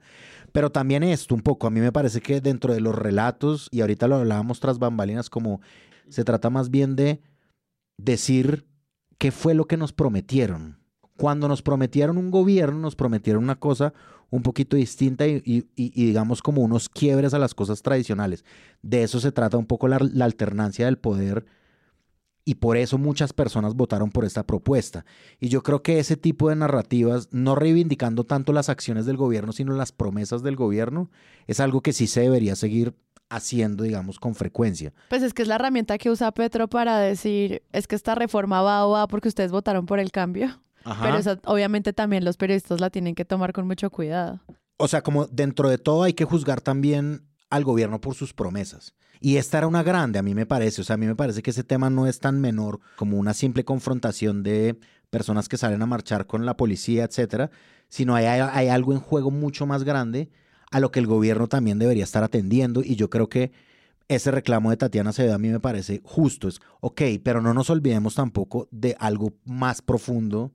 [0.52, 3.80] Pero también esto un poco, a mí me parece que dentro de los relatos, y
[3.80, 5.60] ahorita lo hablábamos tras bambalinas, como
[6.08, 7.22] se trata más bien de
[7.98, 8.66] decir
[9.16, 10.78] qué fue lo que nos prometieron.
[11.16, 13.92] Cuando nos prometieron un gobierno, nos prometieron una cosa
[14.30, 18.44] un poquito distinta y, digamos como unos quiebres a las cosas tradicionales.
[18.82, 21.46] De eso se trata un poco la, la alternancia del poder
[22.48, 25.04] y por eso muchas personas votaron por esta propuesta.
[25.38, 29.52] Y yo creo que ese tipo de narrativas, no reivindicando tanto las acciones del gobierno,
[29.52, 31.10] sino las promesas del gobierno,
[31.46, 32.94] es algo que sí se debería seguir
[33.28, 34.94] haciendo, digamos, con frecuencia.
[35.10, 38.62] Pues es que es la herramienta que usa Petro para decir, es que esta reforma
[38.62, 40.58] va o va porque ustedes votaron por el cambio.
[41.02, 44.40] Pero obviamente también los periodistas la tienen que tomar con mucho cuidado.
[44.78, 48.94] O sea, como dentro de todo hay que juzgar también al gobierno por sus promesas.
[49.20, 50.80] Y esta era una grande, a mí me parece.
[50.80, 53.34] O sea, a mí me parece que ese tema no es tan menor como una
[53.34, 54.78] simple confrontación de
[55.10, 57.50] personas que salen a marchar con la policía, etcétera,
[57.88, 60.30] sino hay, hay algo en juego mucho más grande
[60.70, 63.52] a lo que el gobierno también debería estar atendiendo y yo creo que
[64.08, 66.48] ese reclamo de Tatiana Acevedo a mí me parece justo.
[66.48, 70.52] Es, ok, pero no nos olvidemos tampoco de algo más profundo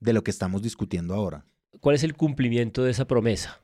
[0.00, 1.44] de lo que estamos discutiendo ahora.
[1.80, 3.60] ¿Cuál es el cumplimiento de esa promesa?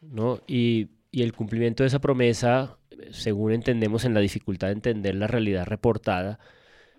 [0.00, 0.40] ¿No?
[0.46, 2.78] Y, y el cumplimiento de esa promesa,
[3.10, 6.38] según entendemos en la dificultad de entender la realidad reportada,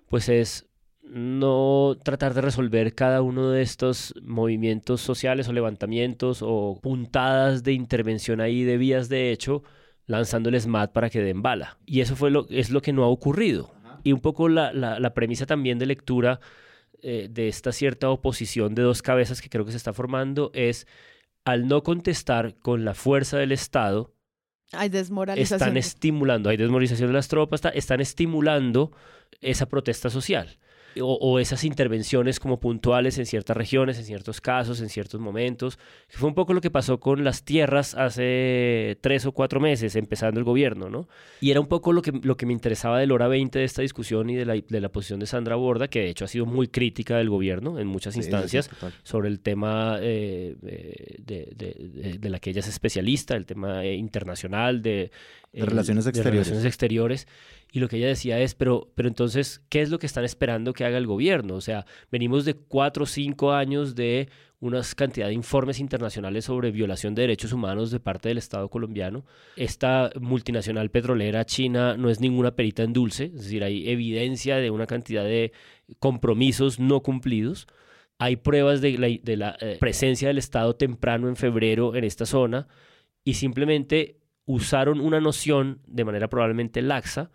[0.07, 0.67] pues es
[1.03, 7.73] no tratar de resolver cada uno de estos movimientos sociales o levantamientos o puntadas de
[7.73, 9.63] intervención ahí de vías de hecho,
[10.05, 11.77] lanzándoles MAT para que den bala.
[11.85, 13.73] Y eso fue lo, es lo que no ha ocurrido.
[14.03, 16.39] Y un poco la, la, premisa también de lectura
[17.01, 20.87] eh, de esta cierta oposición de dos cabezas que creo que se está formando es
[21.45, 24.13] al no contestar con la fuerza del Estado,
[24.73, 25.59] hay desmoralización.
[25.59, 28.91] Están estimulando, hay desmoralización de las tropas, están estimulando
[29.41, 30.57] esa protesta social
[30.99, 35.77] o, esas intervenciones como puntuales en ciertas regiones, en ciertos casos, en ciertos momentos.
[36.09, 39.95] Que fue un poco lo que pasó con las tierras hace tres o cuatro meses,
[39.95, 41.07] empezando el gobierno, ¿no?
[41.39, 43.81] Y era un poco lo que, lo que me interesaba del hora 20 de esta
[43.81, 46.45] discusión y de la, de la posición de Sandra Borda, que de hecho ha sido
[46.45, 48.69] muy crítica del gobierno en muchas instancias
[49.03, 53.95] sobre el tema eh, de, de, de, la que ella es especialista, el tema eh,
[53.95, 55.11] internacional, de,
[55.53, 56.47] relaciones exteriores.
[56.47, 57.27] relaciones exteriores.
[57.71, 60.73] Y lo que ella decía es, pero, pero entonces, ¿qué es lo que están esperando
[60.73, 61.55] que haga el gobierno.
[61.55, 66.69] O sea, venimos de cuatro o cinco años de una cantidad de informes internacionales sobre
[66.71, 69.25] violación de derechos humanos de parte del Estado colombiano.
[69.55, 74.69] Esta multinacional petrolera china no es ninguna perita en dulce, es decir, hay evidencia de
[74.69, 75.51] una cantidad de
[75.99, 77.67] compromisos no cumplidos.
[78.19, 78.97] Hay pruebas de
[79.35, 82.67] la, eh, presencia del Estado temprano en febrero en esta zona
[83.23, 87.31] y simplemente usaron una noción de manera probablemente laxa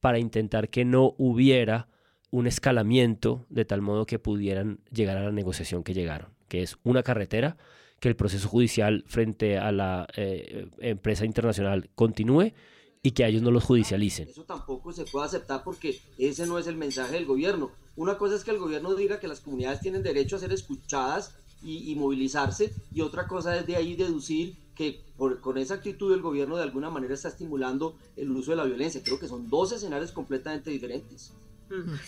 [0.00, 1.88] para intentar que no hubiera
[2.30, 6.76] un escalamiento de tal modo que pudieran llegar a la negociación que llegaron que es
[6.82, 7.56] una carretera,
[8.00, 12.52] que el proceso judicial frente a la eh, empresa internacional continúe
[13.02, 14.28] y que ellos no los judicialicen.
[14.28, 17.70] Eso tampoco se puede aceptar porque ese no es el mensaje del gobierno.
[17.96, 21.36] Una cosa es que el gobierno diga que las comunidades tienen derecho a ser escuchadas
[21.62, 26.56] y, movilizarse y otra cosa es de ahí deducir que con esa actitud el gobierno
[26.56, 29.02] de alguna manera está estimulando el uso de la violencia.
[29.02, 31.32] Creo que son dos escenarios completamente diferentes.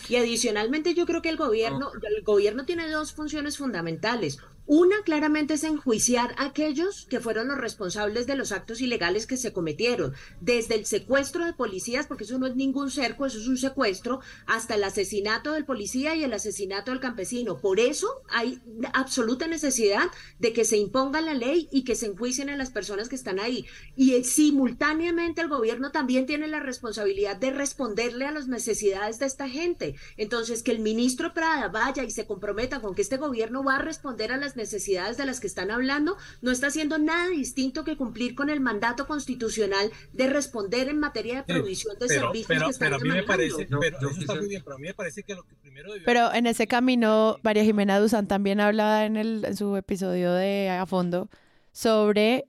[0.07, 4.39] Y adicionalmente yo creo que el gobierno, el gobierno tiene dos funciones fundamentales.
[4.67, 9.37] Una claramente es enjuiciar a aquellos que fueron los responsables de los actos ilegales que
[9.37, 13.47] se cometieron, desde el secuestro de policías, porque eso no es ningún cerco, eso es
[13.47, 17.57] un secuestro, hasta el asesinato del policía y el asesinato del campesino.
[17.57, 18.61] Por eso hay
[18.93, 20.09] absoluta necesidad
[20.39, 23.39] de que se imponga la ley y que se enjuicien a las personas que están
[23.39, 23.65] ahí.
[23.95, 29.25] Y eh, simultáneamente el gobierno también tiene la responsabilidad de responderle a las necesidades de
[29.25, 29.95] esta gente.
[30.17, 33.81] Entonces, que el ministro Prada vaya y se comprometa con que este gobierno va a
[33.81, 37.97] responder a las necesidades de las que están hablando, no está haciendo nada distinto que
[37.97, 42.89] cumplir con el mandato constitucional de responder en materia de provisión de servicios que están
[42.89, 45.23] pero a mí me parece, pero eso está muy bien, pero a mí me parece
[45.23, 49.45] que lo que primero Pero en ese camino, María Jimena Duzán también habla en, el,
[49.45, 51.29] en su episodio de A Fondo
[51.71, 52.47] sobre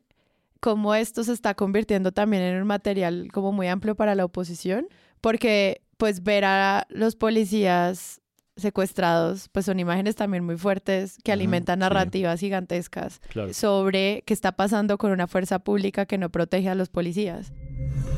[0.60, 4.88] cómo esto se está convirtiendo también en un material como muy amplio para la oposición,
[5.20, 8.21] porque pues ver a los policías
[8.62, 13.20] secuestrados, pues son imágenes también muy fuertes que alimentan narrativas gigantescas
[13.52, 17.52] sobre qué está pasando con una fuerza pública que no protege a los policías.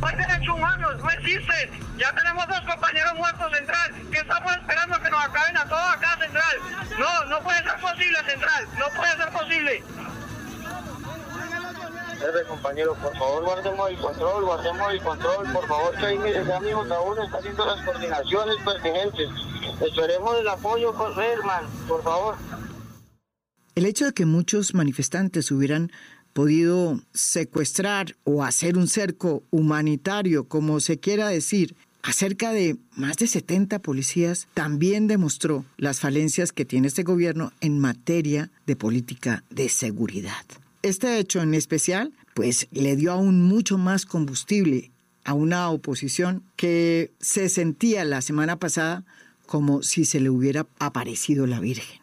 [0.00, 1.70] No hay derechos humanos, no existen.
[1.98, 3.92] Ya tenemos dos compañeros muertos central.
[4.10, 6.56] ¿Qué estamos esperando que nos acaben a todos acá central?
[6.98, 9.82] No, no puede ser posible central, no puede ser posible.
[12.48, 16.82] Compañero, por favor guardemos el control, guardemos el control, por favor que ahí ya mismo
[16.82, 19.28] uno está haciendo las coordinaciones pertinentes.
[19.80, 22.36] Esperemos el apoyo, Herman, por favor.
[23.74, 25.90] El hecho de que muchos manifestantes hubieran
[26.32, 33.26] podido secuestrar o hacer un cerco humanitario, como se quiera decir, acerca de más de
[33.26, 39.68] 70 policías, también demostró las falencias que tiene este gobierno en materia de política de
[39.68, 40.44] seguridad.
[40.84, 44.92] Este hecho en especial, pues le dio aún mucho más combustible
[45.24, 49.02] a una oposición que se sentía la semana pasada
[49.46, 52.02] como si se le hubiera aparecido la Virgen.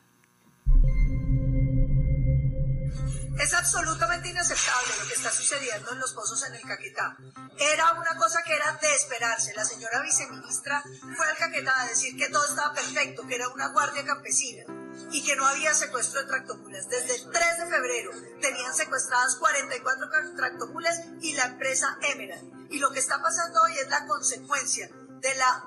[3.39, 7.17] Es absolutamente inaceptable lo que está sucediendo en los pozos en el Caquetá.
[7.59, 9.53] Era una cosa que era de esperarse.
[9.55, 10.81] La señora viceministra
[11.15, 14.80] fue al Caquetá a decir que todo estaba perfecto, que era una guardia campesina
[15.11, 16.87] y que no había secuestro de tractomulas.
[16.89, 22.71] Desde el 3 de febrero tenían secuestradas 44 tractomulas y la empresa Emerald.
[22.71, 24.89] Y lo que está pasando hoy es la consecuencia
[25.19, 25.65] de la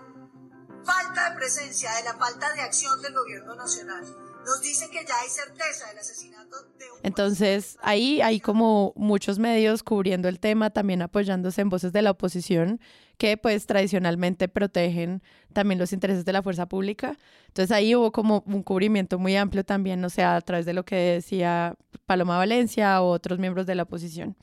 [0.85, 4.24] falta de presencia, de la falta de acción del gobierno nacional.
[4.45, 6.99] Nos dicen que ya hay certeza del asesinato de un...
[7.03, 12.11] Entonces, ahí hay como muchos medios cubriendo el tema, también apoyándose en voces de la
[12.11, 12.81] oposición,
[13.17, 15.23] que pues tradicionalmente protegen
[15.53, 17.17] también los intereses de la fuerza pública.
[17.49, 20.85] Entonces ahí hubo como un cubrimiento muy amplio también, o sea, a través de lo
[20.85, 21.77] que decía
[22.07, 24.37] Paloma Valencia o otros miembros de la oposición.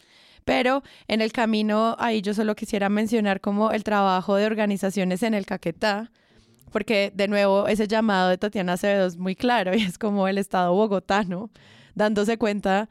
[0.46, 5.34] Pero en el camino, ahí yo solo quisiera mencionar como el trabajo de organizaciones en
[5.34, 6.12] el Caquetá,
[6.72, 10.38] porque de nuevo ese llamado de Tatiana Acevedo es muy claro y es como el
[10.38, 11.52] Estado bogotano
[11.94, 12.90] dándose cuenta,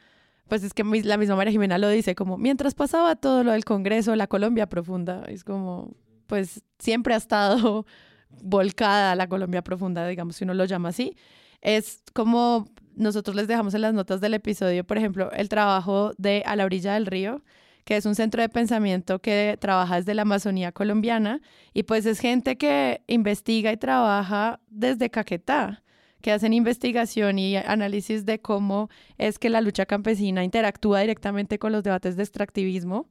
[0.49, 3.64] pues es que la misma María Jimena lo dice, como mientras pasaba todo lo del
[3.64, 5.95] Congreso, la Colombia profunda, es como,
[6.26, 7.87] pues siempre ha estado
[8.43, 11.16] volcada la Colombia profunda, digamos, si uno lo llama así.
[11.62, 16.43] Es como nosotros les dejamos en las notas del episodio, por ejemplo, el trabajo de
[16.47, 17.43] A la orilla del río,
[17.91, 21.41] que es un centro de pensamiento que trabaja desde la Amazonía colombiana
[21.74, 25.82] y pues es gente que investiga y trabaja desde Caquetá,
[26.22, 31.72] que hacen investigación y análisis de cómo es que la lucha campesina interactúa directamente con
[31.72, 33.09] los debates de extractivismo,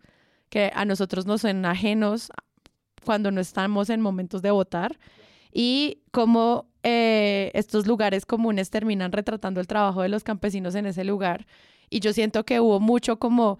[0.47, 2.31] que a nosotros nos son ajenos
[3.03, 4.97] cuando no estamos en momentos de votar,
[5.51, 11.03] y cómo eh, estos lugares comunes terminan retratando el trabajo de los campesinos en ese
[11.03, 11.47] lugar.
[11.89, 13.59] Y yo siento que hubo mucho como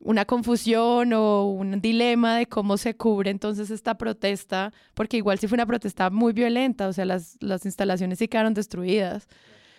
[0.00, 5.46] una confusión o un dilema de cómo se cubre entonces esta protesta, porque igual sí
[5.46, 9.28] fue una protesta muy violenta, o sea, las, las instalaciones sí quedaron destruidas,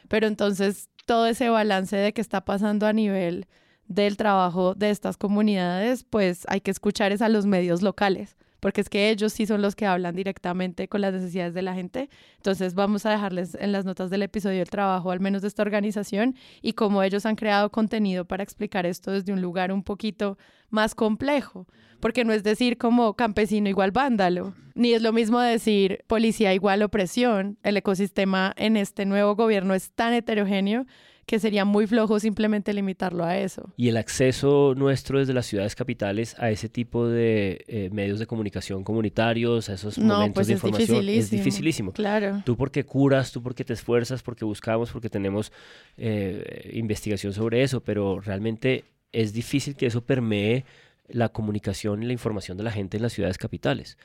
[0.08, 3.48] pero entonces todo ese balance de qué está pasando a nivel
[3.88, 8.80] del trabajo de estas comunidades, pues hay que escuchar es a los medios locales porque
[8.80, 12.10] es que ellos sí son los que hablan directamente con las necesidades de la gente.
[12.38, 15.64] Entonces vamos a dejarles en las notas del episodio el trabajo, al menos de esta
[15.64, 20.38] organización, y cómo ellos han creado contenido para explicar esto desde un lugar un poquito
[20.70, 21.68] más complejo,
[22.00, 26.84] porque no es decir como campesino igual vándalo, ni es lo mismo decir policía igual
[26.84, 27.58] opresión.
[27.64, 30.86] El ecosistema en este nuevo gobierno es tan heterogéneo
[31.32, 33.72] que sería muy flojo simplemente limitarlo a eso.
[33.78, 38.28] Y el acceso nuestro desde las ciudades capitales a ese tipo de eh, medios de
[38.28, 41.94] comunicación comunitarios, a esos momentos pues de información, es dificilísimo.
[41.94, 42.44] Claro.
[42.44, 45.54] Tú porque curas, tú porque te esfuerzas, porque buscamos, porque tenemos
[45.96, 50.66] eh, investigación sobre eso, pero realmente es difícil que eso permee
[51.08, 53.98] la comunicación y la información de la gente en las ciudades capitales.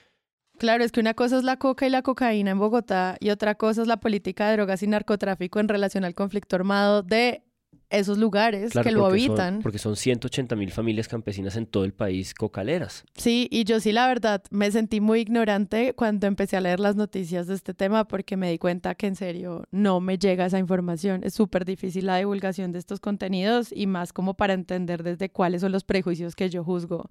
[0.58, 3.54] Claro, es que una cosa es la coca y la cocaína en Bogotá y otra
[3.54, 7.42] cosa es la política de drogas y narcotráfico en relación al conflicto armado de
[7.90, 9.60] esos lugares que lo habitan.
[9.62, 13.04] porque son 180 mil familias campesinas en todo el país cocaleras.
[13.14, 16.96] Sí, y yo sí la verdad me sentí muy ignorante cuando empecé a leer las
[16.96, 20.58] noticias de este tema porque me di cuenta que en serio no me llega esa
[20.58, 21.20] información.
[21.22, 25.60] Es súper difícil la divulgación de estos contenidos y más como para entender desde cuáles
[25.60, 27.08] son los prejuicios que yo juzgo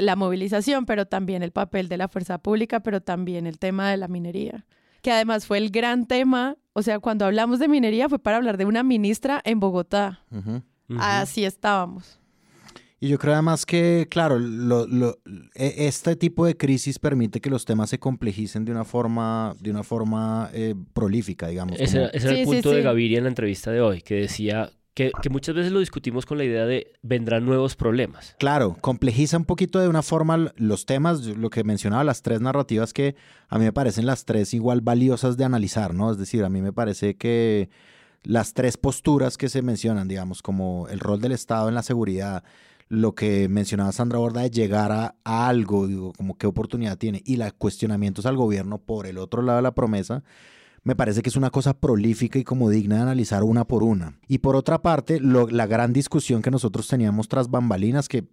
[0.00, 3.96] la movilización, pero también el papel de la fuerza pública, pero también el tema de
[3.96, 4.66] la minería,
[5.02, 8.56] que además fue el gran tema, o sea, cuando hablamos de minería fue para hablar
[8.56, 10.24] de una ministra en Bogotá.
[10.98, 12.18] Así estábamos.
[13.00, 14.40] Y yo creo además que, claro,
[15.54, 19.70] e, este tipo de crisis permite que los temas se complejicen de una forma, de
[19.70, 21.78] una forma eh, prolífica, digamos.
[21.78, 25.54] Ese, era el punto de Gaviria en la entrevista de hoy, que decía que, muchas
[25.54, 28.34] veces lo discutimos con la idea de vendrán nuevos problemas.
[28.38, 32.92] Claro, complejiza un poquito de una forma los temas, lo que mencionaba, las tres narrativas
[32.92, 33.14] que
[33.48, 36.10] a mí me parecen las tres igual valiosas de analizar, ¿no?
[36.10, 37.70] Es decir, a mí me parece que
[38.24, 42.42] las tres posturas que se mencionan, digamos, como el rol del Estado en la seguridad,
[42.88, 47.22] lo que mencionaba Sandra Borda de llegar a, a algo, digo, como qué oportunidad tiene,
[47.24, 50.24] y los cuestionamientos al gobierno por el otro lado de la promesa,
[50.88, 54.18] me parece que es una cosa prolífica y como digna de analizar una por una.
[54.26, 58.24] Y por otra parte, la gran discusión que nosotros teníamos tras bambalinas, que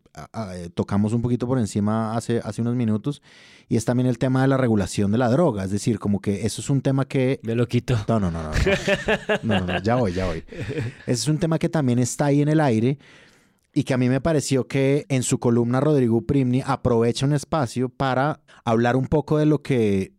[0.53, 3.21] eh, tocamos un poquito por encima hace, hace unos minutos,
[3.67, 5.65] y es también el tema de la regulación de la droga.
[5.65, 7.41] Es decir, como que eso es un tema que...
[7.43, 7.97] Me lo quito.
[8.07, 8.51] No, no, no, no.
[9.43, 10.41] No, no, no, ya voy, ya voy.
[10.47, 12.97] Ese es un tema que también está ahí en el aire
[13.73, 17.89] y que a mí me pareció que en su columna Rodrigo Primni aprovecha un espacio
[17.89, 20.14] para hablar un poco de lo que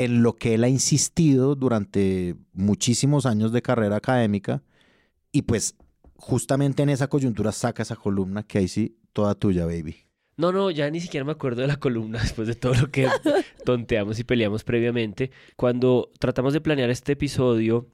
[0.00, 4.62] en lo que él ha insistido durante muchísimos años de carrera académica
[5.30, 5.76] y pues
[6.14, 9.96] justamente en esa coyuntura saca esa columna que ahí sí, toda tuya, baby.
[10.38, 13.08] No, no, ya ni siquiera me acuerdo de la columna después de todo lo que
[13.66, 15.32] tonteamos y peleamos previamente.
[15.54, 17.86] Cuando tratamos de planear este episodio,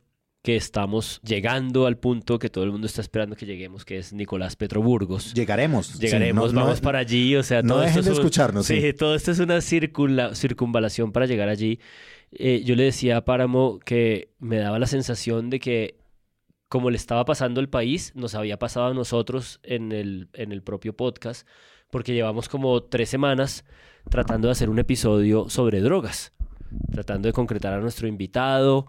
[0.47, 4.13] que estamos llegando al punto que todo el mundo está esperando que lleguemos, que es
[4.13, 5.35] Nicolás Petroburgos.
[5.35, 5.99] Llegaremos.
[5.99, 8.65] Llegaremos, vamos para allí, o sea, no todo dejen esto de escucharnos.
[8.65, 11.81] Sí, todo esto es una circunvalación para llegar allí.
[12.31, 15.99] Eh, yo le decía a Páramo que me daba la sensación de que
[16.69, 20.63] como le estaba pasando al país, nos había pasado a nosotros en el, en el
[20.63, 21.45] propio podcast,
[21.91, 23.65] porque llevamos como tres semanas
[24.11, 26.33] tratando de hacer un episodio sobre drogas,
[26.93, 28.87] tratando de concretar a nuestro invitado,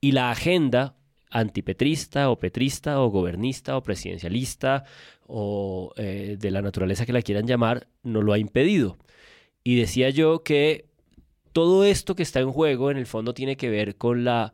[0.00, 0.94] y la agenda
[1.30, 4.84] antipetrista o petrista o gobernista o presidencialista
[5.26, 8.98] o eh, de la naturaleza que la quieran llamar, no lo ha impedido.
[9.62, 10.86] Y decía yo que
[11.52, 14.52] todo esto que está en juego en el fondo tiene que ver con la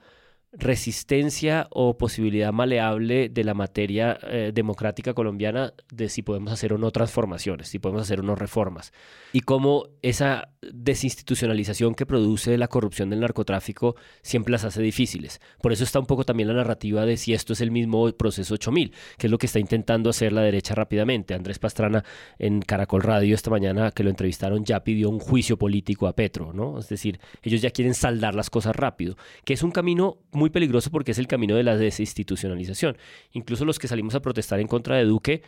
[0.59, 6.79] resistencia o posibilidad maleable de la materia eh, democrática colombiana de si podemos hacer o
[6.79, 8.93] no transformaciones, si podemos hacer o no reformas.
[9.33, 15.41] Y cómo esa desinstitucionalización que produce la corrupción del narcotráfico siempre las hace difíciles.
[15.61, 18.55] Por eso está un poco también la narrativa de si esto es el mismo proceso
[18.55, 21.35] 8000, que es lo que está intentando hacer la derecha rápidamente.
[21.35, 22.05] Andrés Pastrana
[22.39, 26.53] en Caracol Radio esta mañana que lo entrevistaron ya pidió un juicio político a Petro,
[26.53, 26.79] ¿no?
[26.79, 30.90] Es decir, ellos ya quieren saldar las cosas rápido, que es un camino muy peligroso
[30.90, 32.97] porque es el camino de la desinstitucionalización.
[33.32, 35.42] Incluso los que salimos a protestar en contra de Duque,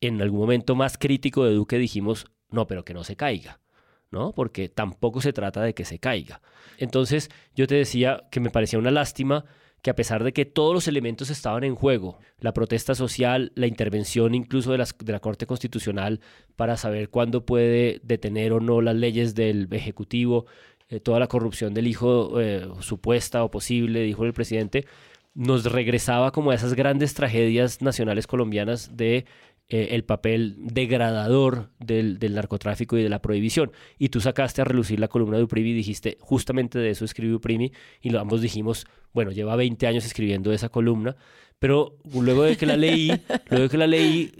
[0.00, 3.60] en algún momento más crítico de Duque dijimos, no, pero que no se caiga.
[4.10, 4.32] ¿no?
[4.32, 6.40] Porque tampoco se trata de que se caiga.
[6.78, 9.44] Entonces, yo te decía que me parecía una lástima
[9.82, 13.66] que a pesar de que todos los elementos estaban en juego, la protesta social, la
[13.66, 16.20] intervención incluso de, de la Corte Constitucional
[16.56, 20.44] para saber cuándo puede detener o no las leyes del Ejecutivo,
[20.90, 24.86] eh, toda la corrupción del hijo eh, supuesta o posible, dijo el presidente,
[25.34, 29.24] nos regresaba como a esas grandes tragedias nacionales colombianas de
[29.68, 33.70] eh, el papel degradador del, del, narcotráfico y de la prohibición.
[33.98, 37.36] Y tú sacaste a relucir la columna de Uprimi y dijiste, justamente de eso escribió
[37.36, 37.70] Uprimi,
[38.00, 41.16] y lo, ambos dijimos, bueno, lleva 20 años escribiendo esa columna,
[41.60, 43.12] pero luego de que la leí,
[43.48, 44.32] luego de que la leí,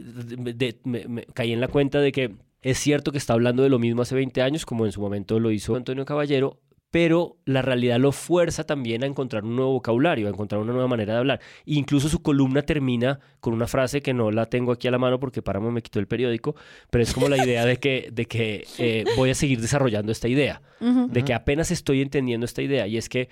[0.83, 4.03] me, caí en la cuenta de que es cierto que está hablando de lo mismo
[4.03, 8.13] hace 20 años, como en su momento lo hizo Antonio Caballero, pero la realidad lo
[8.13, 11.41] fuerza también a encontrar un nuevo vocabulario, a encontrar una nueva manera de hablar.
[11.65, 15.21] incluso su columna termina con una frase que no la tengo aquí a la mano
[15.21, 16.57] porque Páramo me quitó el periódico,
[16.91, 20.29] pero es como la idea de que, de que eh, voy a seguir desarrollando esta
[20.29, 23.29] idea, de que apenas estoy entendiendo esta idea, y es que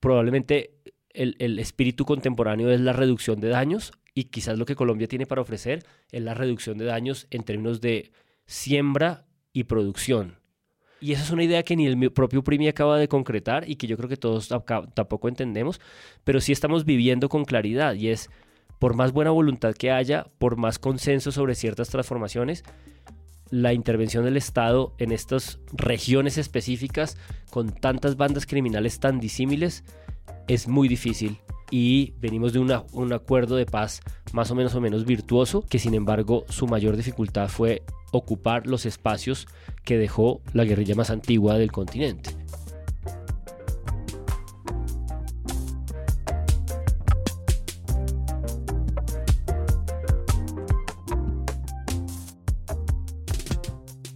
[0.00, 0.70] probablemente
[1.10, 5.26] el, el espíritu contemporáneo es la reducción de daños, y quizás lo que Colombia tiene
[5.26, 8.10] para ofrecer es la reducción de daños en términos de
[8.46, 10.38] siembra y producción.
[11.00, 13.86] Y esa es una idea que ni el propio Primi acaba de concretar y que
[13.86, 14.48] yo creo que todos
[14.94, 15.80] tampoco entendemos,
[16.24, 18.30] pero sí estamos viviendo con claridad y es,
[18.78, 22.64] por más buena voluntad que haya, por más consenso sobre ciertas transformaciones,
[23.50, 27.16] la intervención del Estado en estas regiones específicas
[27.50, 29.84] con tantas bandas criminales tan disímiles
[30.48, 31.38] es muy difícil
[31.70, 34.00] y venimos de un acuerdo de paz
[34.32, 38.86] más o menos o menos virtuoso que sin embargo su mayor dificultad fue ocupar los
[38.86, 39.46] espacios
[39.84, 42.30] que dejó la guerrilla más antigua del continente.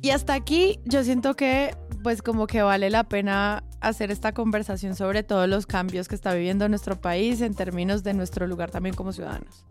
[0.03, 4.97] Y hasta aquí yo siento que pues como que vale la pena hacer esta conversación
[4.97, 8.95] sobre todos los cambios que está viviendo nuestro país en términos de nuestro lugar también
[8.95, 9.65] como ciudadanos.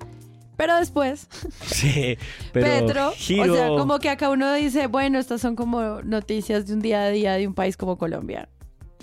[0.60, 1.30] Pero después,
[1.66, 2.18] sí,
[2.52, 6.74] pero Petro, o sea, como que acá uno dice, bueno, estas son como noticias de
[6.74, 8.50] un día a día de un país como Colombia.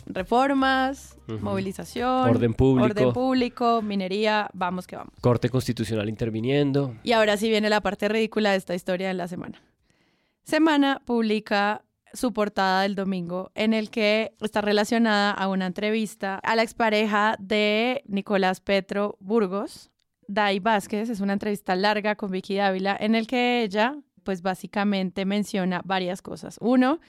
[0.05, 2.85] Reformas, movilización, orden público.
[2.85, 5.14] orden público, minería, vamos que vamos.
[5.20, 6.95] Corte constitucional interviniendo.
[7.03, 9.61] Y ahora sí viene la parte ridícula de esta historia de la semana.
[10.45, 11.86] Semana publica
[12.17, 17.37] su portada del domingo en el que está relacionada a una entrevista a la expareja
[17.39, 19.91] de Nicolás Petro Burgos,
[20.27, 25.25] Dai Vázquez, es una entrevista larga con Vicky Dávila en el que ella, pues básicamente
[25.25, 26.57] menciona varias cosas.
[26.61, 27.01] Uno,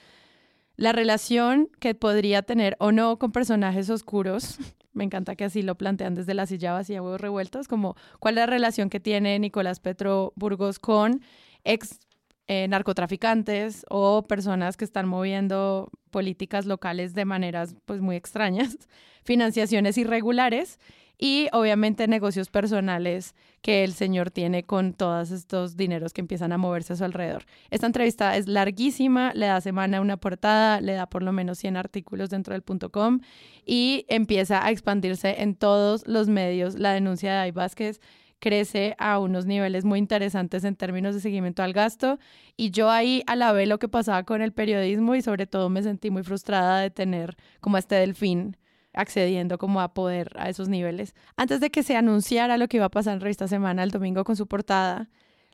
[0.75, 4.59] la relación que podría tener o no con personajes oscuros.
[4.93, 8.41] Me encanta que así lo plantean desde la silla vacía, huevos revueltos, como cuál es
[8.41, 11.21] la relación que tiene Nicolás Petro Burgos con
[11.63, 11.99] ex
[12.47, 18.77] eh, narcotraficantes o personas que están moviendo políticas locales de maneras pues muy extrañas,
[19.23, 20.79] financiaciones irregulares
[21.17, 26.57] y obviamente negocios personales que el señor tiene con todos estos dineros que empiezan a
[26.57, 27.45] moverse a su alrededor.
[27.71, 31.75] Esta entrevista es larguísima, le da semana una portada, le da por lo menos 100
[31.75, 33.19] artículos dentro del punto .com
[33.65, 36.75] y empieza a expandirse en todos los medios.
[36.75, 37.99] La denuncia de Ay Vázquez
[38.39, 42.19] crece a unos niveles muy interesantes en términos de seguimiento al gasto
[42.55, 46.11] y yo ahí alabé lo que pasaba con el periodismo y sobre todo me sentí
[46.11, 48.57] muy frustrada de tener como este delfín
[48.93, 51.15] accediendo como a poder a esos niveles.
[51.35, 54.23] Antes de que se anunciara lo que iba a pasar en Revista Semana el domingo
[54.23, 55.09] con su portada,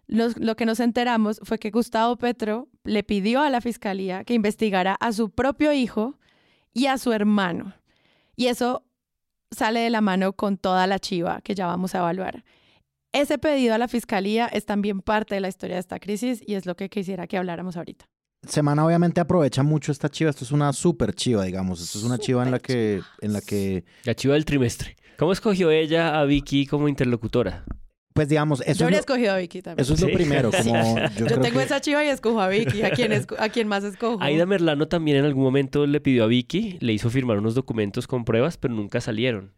[0.07, 4.95] lo que nos enteramos fue que Gustavo Petro le pidió a la fiscalía que investigara
[4.95, 6.17] a su propio hijo
[6.73, 7.73] y a su hermano.
[8.35, 8.83] Y eso
[9.51, 12.43] sale de la mano con toda la chiva que ya vamos a evaluar.
[13.13, 16.55] Ese pedido a la fiscalía es también parte de la historia de esta crisis y
[16.55, 18.05] es lo que quisiera que habláramos ahorita.
[18.47, 20.31] Semana obviamente aprovecha mucho esta chiva.
[20.31, 21.79] Esto es una super chiva, digamos.
[21.79, 23.85] Esto es una chiva en la que, en la que.
[24.03, 24.97] La chiva del trimestre.
[25.17, 27.63] ¿Cómo escogió ella a Vicky como interlocutora?
[28.13, 29.83] Pues digamos, eso yo habría escogido a Vicky también.
[29.83, 30.51] Eso es lo primero.
[30.51, 32.81] Como yo, tengo esa chiva y escojo a Vicky.
[32.81, 34.21] ¿A quién, ¿A quién más escojo?
[34.21, 38.07] Aida Merlano también en algún momento le pidió a Vicky, le hizo firmar unos documentos
[38.07, 39.51] con pruebas, pero nunca salieron.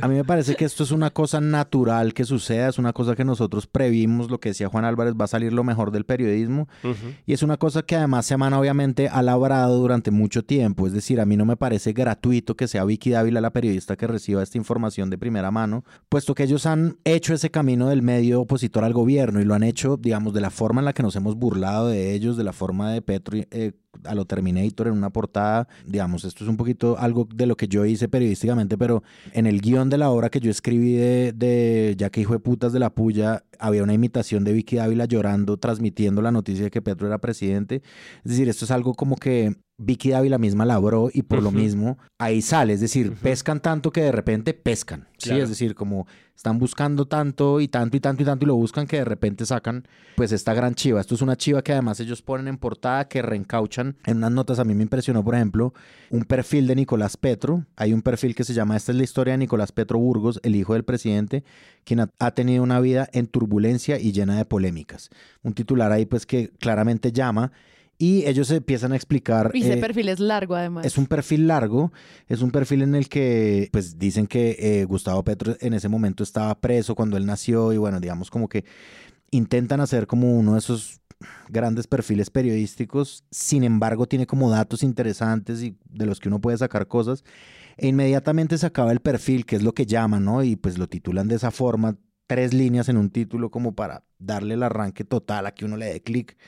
[0.00, 3.14] A mí me parece que esto es una cosa natural que suceda, es una cosa
[3.14, 6.68] que nosotros previmos, lo que decía Juan Álvarez, va a salir lo mejor del periodismo.
[7.26, 10.86] Y es una cosa que además Semana obviamente ha labrado durante mucho tiempo.
[10.86, 14.06] Es decir, a mí no me parece gratuito que sea Vicky Dávila la periodista que
[14.06, 18.40] reciba esta información de primera mano, puesto que ellos han hecho ese camino del medio
[18.40, 21.16] opositor al gobierno y lo han hecho, digamos, de la forma en la que nos
[21.16, 23.72] hemos burlado de ellos, de la forma de Petro eh,
[24.04, 25.68] a lo Terminator en una portada.
[25.86, 29.60] Digamos, esto es un poquito algo de lo que yo hice periodísticamente, pero en el
[29.60, 32.90] guion de la obra que yo escribí de, Ya que hijo de putas de la
[32.90, 37.18] puya, había una imitación de Vicky Ávila llorando, transmitiendo la noticia de que Petro era
[37.18, 37.82] presidente.
[38.24, 41.96] Es decir, esto es algo como que Vicky Dávila misma labró y por lo mismo
[42.18, 42.74] ahí sale.
[42.74, 45.08] Es decir, pescan tanto que de repente pescan.
[45.16, 46.06] Sí, es decir, como
[46.36, 49.46] están buscando tanto y tanto y tanto y tanto y lo buscan que de repente
[49.46, 51.00] sacan pues esta gran chiva.
[51.00, 53.96] Esto es una chiva que además ellos ponen en portada que reencauchan.
[54.04, 55.72] En unas notas a mí me impresionó, por ejemplo,
[56.10, 57.64] un perfil de Nicolás Petro.
[57.76, 60.56] Hay un perfil que se llama Esta es la historia de Nicolás Petro Burgos, el
[60.56, 61.42] hijo del presidente,
[61.84, 65.08] quien ha, ha tenido una vida en turbulencia y llena de polémicas.
[65.42, 67.52] Un titular ahí pues que claramente llama
[68.00, 69.50] y ellos empiezan a explicar...
[69.52, 70.86] Y ese eh, perfil es largo además.
[70.86, 71.92] es un perfil largo,
[72.28, 76.24] es un perfil en el que pues dicen que eh, Gustavo Petro en ese momento
[76.24, 78.64] estaba preso cuando él nació y bueno, digamos como que
[79.30, 81.02] intentan hacer como uno de esos
[81.50, 86.56] grandes perfiles periodísticos, sin embargo tiene como datos interesantes y de los que uno puede
[86.56, 87.22] sacar cosas
[87.76, 90.42] e inmediatamente se acaba el perfil, que es lo que llaman, ¿no?
[90.42, 94.54] Y pues lo titulan de esa forma, tres líneas en un título como para darle
[94.54, 96.38] el arranque total a que uno le dé clic.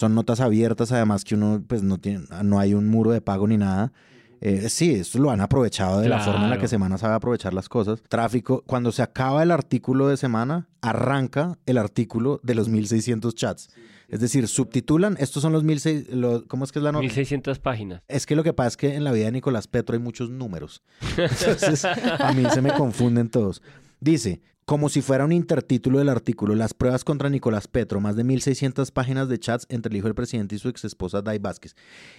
[0.00, 3.46] Son notas abiertas, además que uno pues no tiene, no hay un muro de pago
[3.46, 3.92] ni nada.
[4.40, 6.68] Eh, sí, esto lo han aprovechado de la forma en la que.
[6.68, 8.02] Semana sabe aprovechar las cosas.
[8.08, 13.68] Tráfico, cuando se acaba el artículo de Semana, arranca el artículo de los 1600 chats.
[14.08, 17.02] Es decir, subtitulan, estos son los 1600, los- ¿cómo es que es la nota?
[17.02, 18.02] 1600 páginas.
[18.08, 20.30] Es que lo que pasa es que en la vida de Nicolás Petro hay muchos
[20.30, 20.82] números.
[21.18, 23.60] Entonces, a mí se me confunden todos.
[24.00, 24.40] Dice,
[24.70, 28.92] como si fuera un intertítulo del artículo, las pruebas contra Nicolás Petro, más de 1600
[28.92, 31.74] páginas de chats entre el hijo del presidente y su ex esposa Dai Vázquez.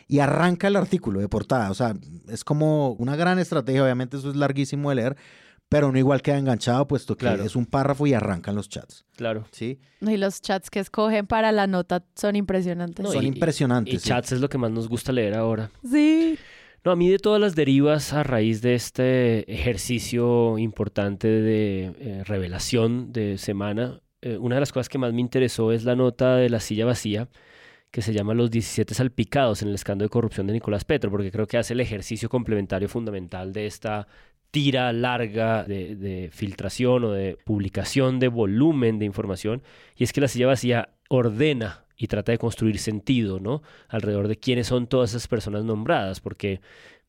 [0.09, 1.71] Y arranca el artículo de portada.
[1.71, 1.93] O sea,
[2.27, 3.81] es como una gran estrategia.
[3.81, 5.15] Obviamente eso es larguísimo de leer,
[5.69, 7.43] pero uno igual queda enganchado, puesto que Claro.
[7.45, 9.05] es un párrafo y arrancan los chats.
[9.15, 9.45] Claro.
[9.53, 9.79] ¿Sí?
[10.01, 13.01] Y los chats que escogen para la nota son impresionantes.
[13.01, 13.93] No, Son y- impresionantes.
[13.93, 14.09] Y sí.
[14.09, 15.71] chats es lo que más nos gusta leer ahora.
[15.89, 16.37] Sí.
[16.83, 22.23] No, a mí de todas las derivas a raíz de este ejercicio importante de eh,
[22.25, 26.37] revelación de semana, eh, una de las cosas que más me interesó es la nota
[26.37, 27.29] de la silla vacía
[27.91, 31.31] que se llama Los 17 salpicados en el escándalo de corrupción de Nicolás Petro, porque
[31.31, 34.07] creo que hace el ejercicio complementario fundamental de esta
[34.49, 39.61] tira larga de, de filtración o de publicación de volumen de información,
[39.95, 43.61] y es que la silla vacía ordena y trata de construir sentido, ¿no?
[43.87, 46.59] Alrededor de quiénes son todas esas personas nombradas, porque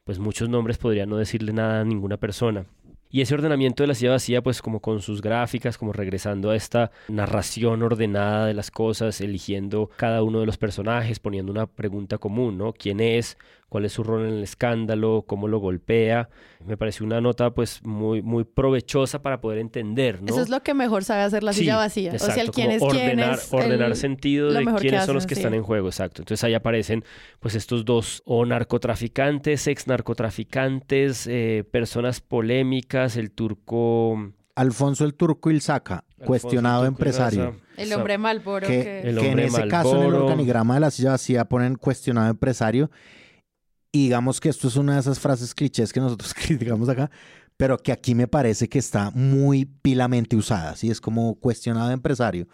[0.04, 2.66] pues muchos nombres podrían no decirle nada a ninguna persona.
[3.08, 6.56] Y ese ordenamiento de la silla vacía, pues como con sus gráficas, como regresando a
[6.56, 12.18] esta narración ordenada de las cosas, eligiendo cada uno de los personajes, poniendo una pregunta
[12.18, 12.74] común, ¿no?
[12.74, 13.38] ¿Quién es?
[13.72, 15.24] ¿Cuál es su rol en el escándalo?
[15.26, 16.28] ¿Cómo lo golpea?
[16.66, 20.28] Me pareció una nota pues muy, muy provechosa para poder entender, ¿no?
[20.28, 22.12] Eso es lo que mejor sabe hacer la Sí, silla vacía.
[22.14, 25.06] o sea, el exacto, quién es como quién ordenar, es ordenar el- sentido de quiénes
[25.06, 25.40] son los que sí.
[25.40, 26.20] están en juego, exacto.
[26.20, 27.02] Entonces ahí aparecen
[27.40, 35.50] pues estos dos o narcotraficantes, ex narcotraficantes, eh, personas polémicas, el turco Alfonso el Turco
[35.50, 37.56] Ilzaca, cuestionado empresario.
[37.78, 38.66] El hombre Malboro.
[38.66, 41.76] que, Que, El que en ese caso en el organigrama de la silla vacía ponen
[41.76, 42.90] cuestionado empresario
[43.92, 47.10] y digamos que esto es una de esas frases clichés que nosotros criticamos acá,
[47.56, 50.90] pero que aquí me parece que está muy pilamente usada, ¿sí?
[50.90, 52.48] Es como cuestionado empresario.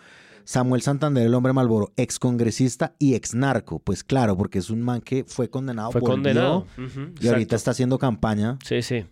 [0.44, 3.78] Samuel Santander, el hombre Malboro, ex congresista y ex narco.
[3.80, 6.66] Pues claro, porque es un man que fue condenado, Fue volvió, condenado.
[6.78, 7.28] Ujú, y exacto.
[7.28, 8.58] ahorita está haciendo campaña.
[8.64, 9.04] Sí, sí.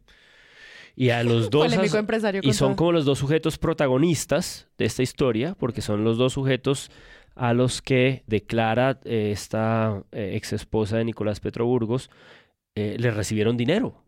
[0.96, 1.66] Y a los dos...
[1.66, 6.16] Polémico empresario y son como los dos sujetos protagonistas de esta historia, porque son los
[6.16, 6.90] dos sujetos
[7.36, 12.10] a los que declara eh, esta eh, ex esposa de Nicolás Petro Burgos,
[12.74, 14.02] eh, le recibieron dinero.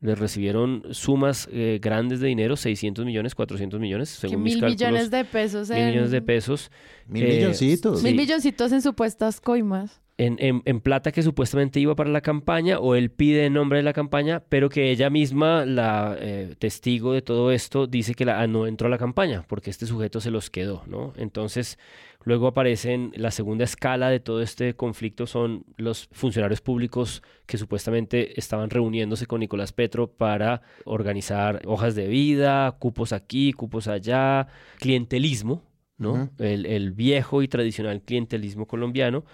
[0.00, 4.60] Le recibieron sumas eh, grandes de dinero, 600 millones, 400 millones, que según mis mil
[4.60, 4.80] cálculos.
[4.80, 5.86] millones de pesos mil en...
[5.88, 6.70] millones de pesos.
[7.08, 8.02] Mil Eh, milloncitos.
[8.02, 8.18] Mil sí.
[8.18, 10.02] milloncitos en supuestas coimas.
[10.18, 13.78] en, en- en plata que supuestamente iba para la campaña o él pide en nombre
[13.78, 18.24] de la campaña, pero que ella misma, la eh, testigo de todo esto, dice que
[18.26, 21.12] la, ah, no entró a la campaña porque este sujeto se los quedó, ¿no?
[21.16, 21.78] Entonces,
[22.26, 28.38] luego aparecen la segunda escala de todo este conflicto son los funcionarios públicos que supuestamente
[28.38, 34.48] estaban reuniéndose con Nicolás Petro para organizar hojas de vida, cupos aquí, cupos allá,
[34.80, 35.62] clientelismo,
[35.98, 36.28] ¿no?
[36.38, 39.24] El, el viejo y tradicional clientelismo colombiano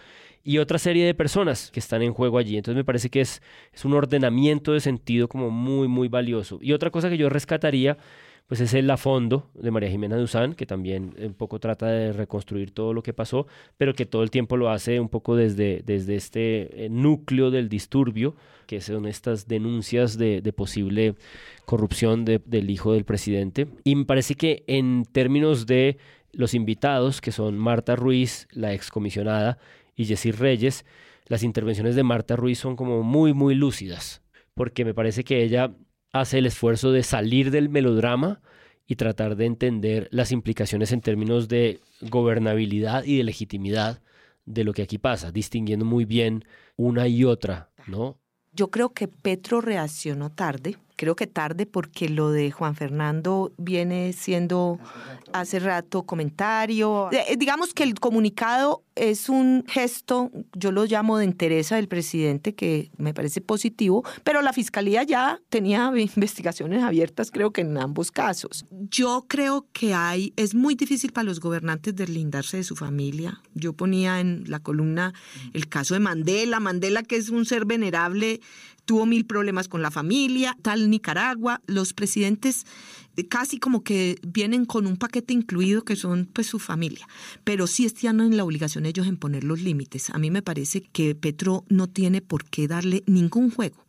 [0.45, 2.59] y otra serie de personas que están en juego allí.
[2.59, 3.41] Entonces me parece que es,
[3.73, 6.59] es un ordenamiento de sentido como muy, muy valioso.
[6.61, 7.97] Y otra cosa que yo rescataría,
[8.47, 12.71] pues es el fondo de María Jimena Duzán, que también un poco trata de reconstruir
[12.71, 13.47] todo lo que pasó,
[13.79, 17.69] pero que todo el tiempo lo hace un poco desde, desde este eh, núcleo del
[17.69, 18.35] disturbio,
[18.67, 21.15] que son estas denuncias de, posible
[21.65, 23.69] corrupción de- del hijo del presidente.
[23.85, 25.97] Y me parece que en términos de
[26.33, 29.59] los invitados, que son Marta Ruiz, la excomisionada,
[29.97, 30.85] y Jessy Reyes,
[31.27, 34.23] las intervenciones de Marta Ruiz son como muy, muy lúcidas,
[34.55, 35.73] porque me parece que ella
[36.13, 38.41] hace el esfuerzo de salir del melodrama
[38.87, 44.03] y tratar de entender las implicaciones en términos de gobernabilidad y de legitimidad
[44.45, 46.45] de lo que aquí pasa, distinguiendo muy bien
[46.77, 48.19] una y otra, ¿no?
[48.53, 54.13] Yo creo que Petro reaccionó tarde, creo que tarde porque lo de Juan Fernando viene
[54.13, 54.79] siendo
[55.33, 57.11] hace rato comentario.
[57.13, 62.55] Eh, digamos que el comunicado es un gesto, yo lo llamo de interés del presidente,
[62.55, 68.11] que me parece positivo, pero la fiscalía ya tenía investigaciones abiertas, creo que en ambos
[68.11, 68.67] casos.
[68.71, 73.41] Yo creo que hay, es muy difícil para los gobernantes deslindarse de su familia.
[73.55, 75.15] Yo ponía en la columna
[75.55, 78.41] el caso de Mandela, Mandela que es un ser venerable
[78.85, 82.67] tuvo mil problemas con la familia, tal Nicaragua, los presidentes
[83.29, 87.07] casi como que vienen con un paquete incluido que son pues su familia,
[87.45, 90.11] pero sí están en la obligación ellos en poner los límites.
[90.11, 93.85] A mí me parece que Petro no tiene por qué darle ningún juego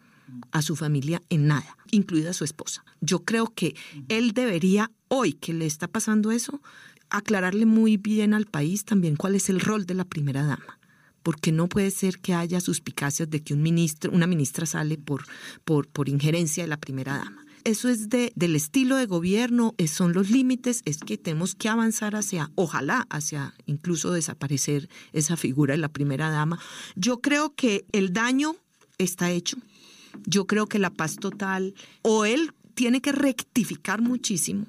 [0.52, 2.84] a su familia en nada, incluida su esposa.
[3.02, 3.76] Yo creo que
[4.10, 6.62] él debería, hoy que le está pasando eso,
[7.10, 10.80] aclararle muy bien al país también cuál es el rol de la primera dama
[11.24, 15.24] porque no puede ser que haya suspicacias de que un ministro, una ministra sale por,
[15.64, 17.44] por, por injerencia de la primera dama.
[17.64, 22.14] Eso es de, del estilo de gobierno, son los límites, es que tenemos que avanzar
[22.14, 26.60] hacia, ojalá, hacia incluso desaparecer esa figura de la primera dama.
[26.96, 28.58] Yo creo que el daño
[28.98, 29.58] está hecho.
[30.26, 34.66] Yo creo que la paz total, o él tiene que rectificar muchísimo,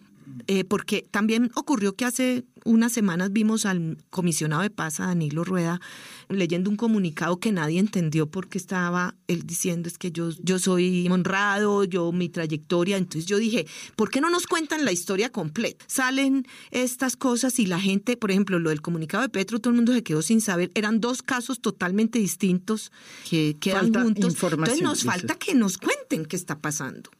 [0.46, 5.44] eh, porque también ocurrió que hace unas semanas vimos al comisionado de paz, a Danilo
[5.44, 5.80] Rueda,
[6.28, 11.06] leyendo un comunicado que nadie entendió porque estaba él diciendo es que yo, yo soy
[11.08, 12.96] honrado, yo mi trayectoria.
[12.96, 15.84] Entonces yo dije, ¿por qué no nos cuentan la historia completa?
[15.88, 19.76] Salen estas cosas y la gente, por ejemplo, lo del comunicado de Petro, todo el
[19.76, 20.70] mundo se quedó sin saber.
[20.74, 22.92] Eran dos casos totalmente distintos
[23.28, 24.36] que quedan juntos.
[24.42, 27.10] Entonces nos falta que nos cuenten qué está pasando.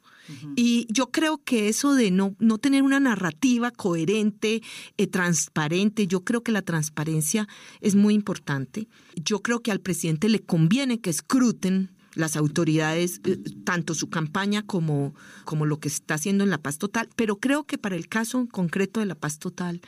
[0.57, 4.63] Y yo creo que eso de no, no tener una narrativa coherente,
[4.97, 7.49] eh, transparente, yo creo que la transparencia
[7.81, 8.89] es muy importante.
[9.17, 14.63] Yo creo que al presidente le conviene que escruten las autoridades, eh, tanto su campaña
[14.63, 15.15] como,
[15.45, 18.47] como lo que está haciendo en la paz total, pero creo que para el caso
[18.51, 19.81] concreto de la paz total,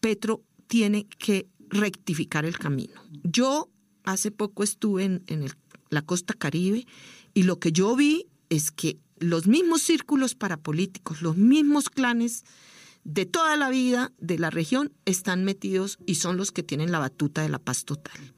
[0.00, 3.00] Petro tiene que rectificar el camino.
[3.24, 3.70] Yo
[4.04, 5.46] hace poco estuve en, en
[5.90, 6.86] la costa caribe
[7.34, 12.44] y lo que yo vi es que los mismos círculos parapolíticos, los mismos clanes
[13.04, 16.98] de toda la vida de la región están metidos y son los que tienen la
[16.98, 18.34] batuta de la paz total.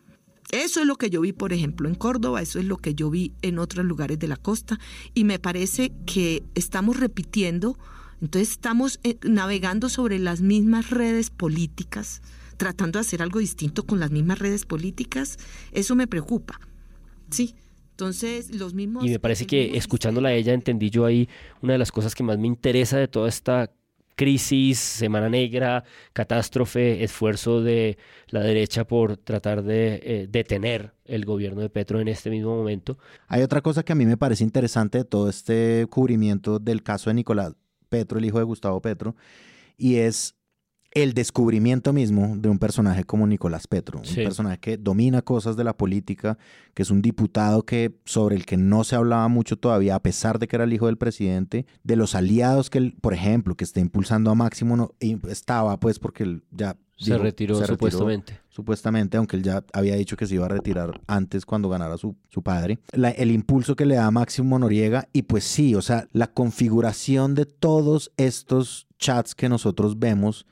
[0.51, 3.11] Eso es lo que yo vi, por ejemplo, en Córdoba, eso es lo que yo
[3.11, 4.79] vi en otros lugares de la costa
[5.14, 7.79] y me parece que estamos repitiendo,
[8.22, 12.22] entonces estamos eh, navegando sobre las mismas redes políticas,
[12.57, 15.39] tratando de hacer algo distinto con las mismas redes políticas,
[15.72, 16.61] eso me preocupa.
[17.31, 17.55] Sí,
[17.99, 19.05] entonces, los mismos...
[19.05, 21.28] Y me parece que escuchándola a ella entendí yo ahí
[21.62, 23.72] una de las cosas que más me interesa de toda esta
[24.14, 25.82] crisis, semana negra,
[26.12, 32.07] catástrofe, esfuerzo de la derecha por tratar de eh, detener el gobierno de Petro en
[32.07, 32.99] este mismo momento.
[33.26, 37.11] Hay otra cosa que a mí me parece interesante de todo este cubrimiento del caso
[37.11, 37.57] de Nicolás
[37.88, 39.16] Petro, el hijo de Gustavo Petro,
[39.76, 40.38] y es
[40.93, 45.64] el descubrimiento mismo de un personaje como Nicolás Petro, un personaje que domina cosas de
[45.64, 46.39] la política,
[46.74, 50.39] que es un diputado que sobre el que no se hablaba mucho todavía, a pesar
[50.39, 53.64] de que era el hijo del presidente, de los aliados que él, por ejemplo, que
[53.64, 54.95] está impulsando a Máximo, no,
[55.28, 58.41] estaba pues porque él ya se, retiró, supuestamente.
[58.49, 62.16] Supuestamente, aunque él ya había dicho que se iba a retirar antes cuando ganara su,
[62.28, 62.78] su padre.
[62.93, 67.34] el impulso que le da a Máximo Noriega y pues sí, o sea, la configuración
[67.34, 70.45] de todos estos chats que nosotros vemos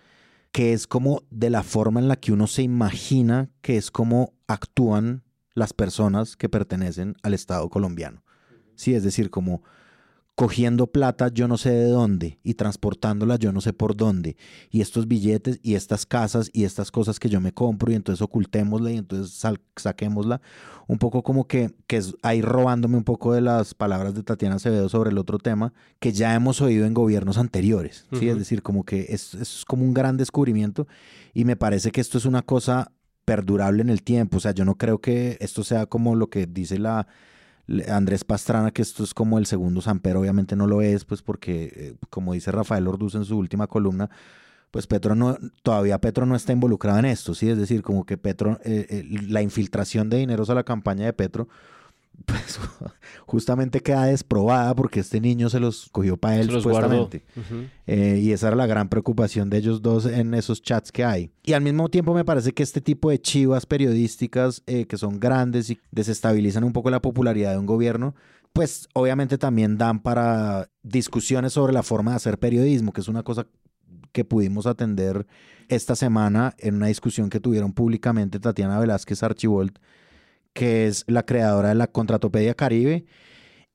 [0.57, 4.33] que es como de la forma en la que uno se imagina que es como
[4.47, 8.25] actúan las personas que pertenecen al Estado colombiano.
[8.75, 9.63] Sí, es decir, como
[10.37, 14.37] cogiendo plata yo no sé de dónde y transportándola yo no sé por dónde.
[14.71, 18.21] Y estos billetes y estas casas y estas cosas que yo me compro y entonces
[18.21, 19.43] ocultémosla y entonces
[19.77, 20.43] saquémosla.
[20.89, 24.57] Un poco como que, que es ahí robándome un poco de las palabras de Tatiana
[24.57, 28.07] Acevedo sobre el otro tema que ya hemos oído en gobiernos anteriores.
[28.13, 28.29] ¿sí?
[28.29, 30.87] Es decir, como que es, es como un gran descubrimiento
[31.33, 32.93] y me parece que esto es una cosa
[33.25, 34.37] perdurable en el tiempo.
[34.37, 37.09] O sea, yo no creo que esto sea como lo que dice la
[37.89, 41.73] Andrés Pastrana, que esto es como el segundo Samper, obviamente no lo es, pues porque,
[41.75, 44.09] eh, como dice Rafael Orduz en su última columna,
[44.71, 47.49] pues Petro no, todavía Petro no está involucrado en esto, ¿sí?
[47.49, 51.13] Es decir, como que Petro, eh, eh, la infiltración de dineros a la campaña de
[51.13, 51.49] Petro
[52.25, 52.59] pues
[53.27, 57.25] justamente queda desprobada porque este niño se los cogió para él supuestamente.
[57.87, 61.31] Eh, y esa era la gran preocupación de ellos dos en esos chats que hay.
[61.45, 65.21] Y al mismo tiempo me parece que este tipo de chivas periodísticas eh, que son
[65.21, 68.15] grandes y desestabilizan un poco la popularidad de un gobierno,
[68.53, 73.23] pues obviamente también dan para discusiones sobre la forma de hacer periodismo, que es una
[73.23, 73.47] cosa
[74.13, 75.27] que pudimos atender
[75.69, 79.79] esta semana en una discusión que tuvieron públicamente Tatiana Velázquez Archivold,
[80.57, 83.05] que es la creadora de la Contratopedia Caribe,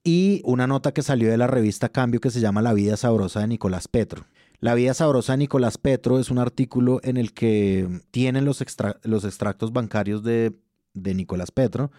[0.04, 3.42] y una nota que salió de la revista Cambio que se llama La vida sabrosa
[3.42, 4.26] de Nicolás Petro.
[4.60, 8.64] La vida sabrosa de Nicolás Petro es un artículo en el que tienen los,
[9.04, 10.54] los extractos bancarios de,
[10.94, 11.92] de Nicolás Petro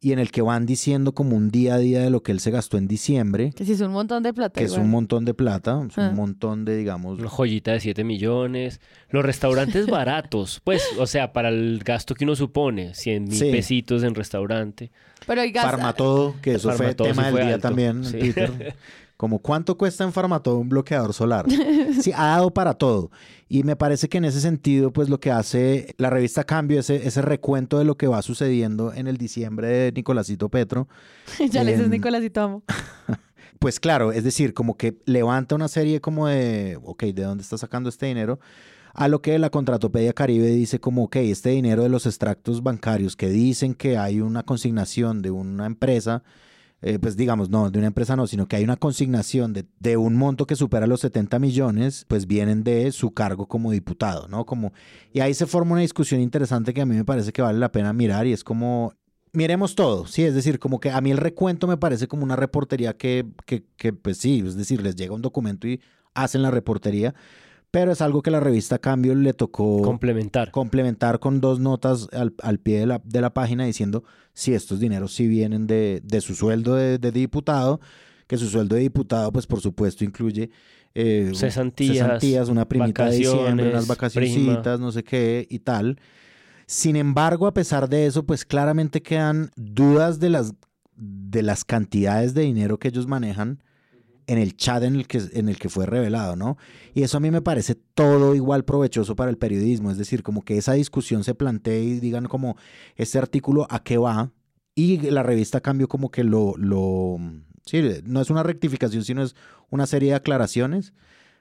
[0.00, 2.40] y en el que van diciendo como un día a día de lo que él
[2.40, 3.52] se gastó en diciembre.
[3.56, 4.58] Que sí es un montón de plata.
[4.58, 6.08] Que es un montón de plata, es Ah.
[6.10, 7.18] un montón de, digamos...
[7.18, 8.80] Una joyita de 7 millones.
[9.10, 13.50] Los restaurantes baratos, pues, o sea, para el gasto que uno supone, 100 mil Sí.
[13.50, 14.90] pesitos en restaurante.
[15.26, 18.18] Pero oiga, Farmatodo, que eso fue sí tema del día alto, también en sí.
[18.18, 18.76] Twitter.
[19.18, 21.44] Como cuánto cuesta en Farmatodo un bloqueador solar.
[22.00, 23.10] Sí, ha dado para todo.
[23.48, 27.08] Y me parece que en ese sentido, pues lo que hace la revista Cambio, ese,
[27.08, 30.86] ese recuento de lo que va sucediendo en el diciembre de Nicolásito Petro,
[31.50, 32.62] ya le dices Nicolásito amo.
[33.58, 37.58] pues claro, es decir, como que levanta una serie como de, ok, ¿de dónde está
[37.58, 38.38] sacando este dinero?
[38.94, 43.16] A lo que la Contratopedia Caribe dice como, ok, este dinero de los extractos bancarios
[43.16, 46.22] que dicen que hay una consignación de una empresa,
[46.80, 49.96] eh, pues digamos, no, de una empresa no, sino que hay una consignación de, de
[49.96, 54.46] un monto que supera los 70 millones, pues vienen de su cargo como diputado, ¿no?
[54.46, 54.72] Como,
[55.12, 57.72] y ahí se forma una discusión interesante que a mí me parece que vale la
[57.72, 58.92] pena mirar y es como,
[59.32, 62.36] miremos todo, sí, es decir, como que a mí el recuento me parece como una
[62.36, 65.80] reportería que, que, que, pues sí, es decir, les llega un documento y
[66.14, 67.14] hacen la reportería,
[67.70, 72.34] pero es algo que la revista Cambio le tocó complementar, complementar con dos notas al,
[72.42, 76.20] al pie de la, de la página diciendo si estos dineros sí vienen de, de
[76.20, 77.80] su sueldo de, de diputado,
[78.26, 80.50] que su sueldo de diputado, pues por supuesto incluye
[80.94, 85.98] eh, Cesantías, cesantías, una primita de diciembre, unas vacaciones, vacacioncitas, no sé qué y tal.
[86.66, 90.54] Sin embargo, a pesar de eso, pues claramente quedan dudas de las,
[90.96, 93.62] de las cantidades de dinero que ellos manejan
[94.28, 96.58] en el chat en el, que, en el que fue revelado, ¿no?
[96.94, 100.42] Y eso a mí me parece todo igual provechoso para el periodismo, es decir, como
[100.42, 102.56] que esa discusión se plantee y digan como
[102.96, 104.30] este artículo a qué va
[104.74, 107.16] y la revista Cambio como que lo, lo,
[107.64, 109.34] sí, no es una rectificación, sino es
[109.70, 110.92] una serie de aclaraciones.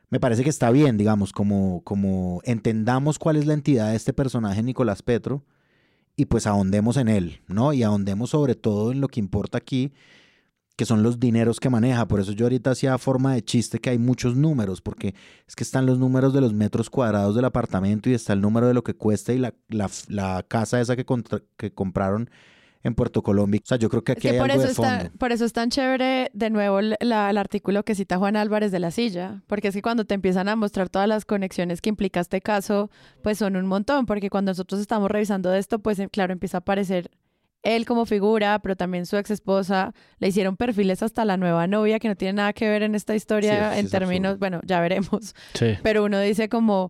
[0.09, 4.13] Me parece que está bien, digamos, como, como entendamos cuál es la entidad de este
[4.13, 5.43] personaje, Nicolás Petro,
[6.15, 7.73] y pues ahondemos en él, ¿no?
[7.73, 9.91] Y ahondemos sobre todo en lo que importa aquí,
[10.77, 12.07] que son los dineros que maneja.
[12.07, 15.15] Por eso yo ahorita hacía forma de chiste que hay muchos números, porque
[15.47, 18.67] es que están los números de los metros cuadrados del apartamento y está el número
[18.67, 22.29] de lo que cuesta y la, la, la casa esa que, contra, que compraron
[22.83, 23.59] en Puerto Colombia.
[23.63, 25.05] O sea, yo creo que aquí es que hay por algo eso de fondo.
[25.05, 28.71] Está, por eso es tan chévere, de nuevo, la, el artículo que cita Juan Álvarez
[28.71, 31.89] de la Silla, porque es que cuando te empiezan a mostrar todas las conexiones que
[31.89, 32.91] implica este caso,
[33.23, 37.09] pues son un montón, porque cuando nosotros estamos revisando esto, pues claro, empieza a aparecer
[37.75, 41.99] él como figura, pero también su ex esposa, le hicieron perfiles hasta la nueva novia,
[41.99, 44.39] que no tiene nada que ver en esta historia Sí, en es términos, absurdo.
[44.39, 45.77] bueno, ya veremos, Sí.
[45.83, 46.89] pero uno dice como...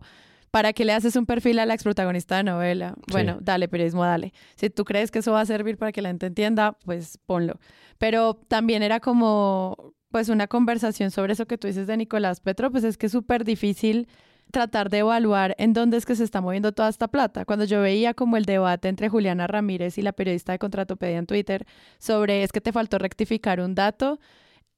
[0.50, 2.94] ¿Para qué le haces un perfil a la ex protagonista de novela?
[3.12, 3.38] Bueno, Sí.
[3.42, 4.32] dale, periodismo, dale.
[4.56, 7.60] Si tú crees que eso va a servir para que la gente entienda, pues ponlo.
[7.98, 12.70] Pero también era como, pues, una conversación sobre eso que tú dices de Nicolás Petro,
[12.70, 14.08] pues es que es súper difícil
[14.50, 17.44] tratar de evaluar en dónde es que se está moviendo toda esta plata.
[17.44, 21.26] Cuando yo veía como el debate entre Juliana Ramírez y la periodista de Contratopedia en
[21.26, 21.66] Twitter
[21.98, 24.18] sobre es que te faltó rectificar un dato,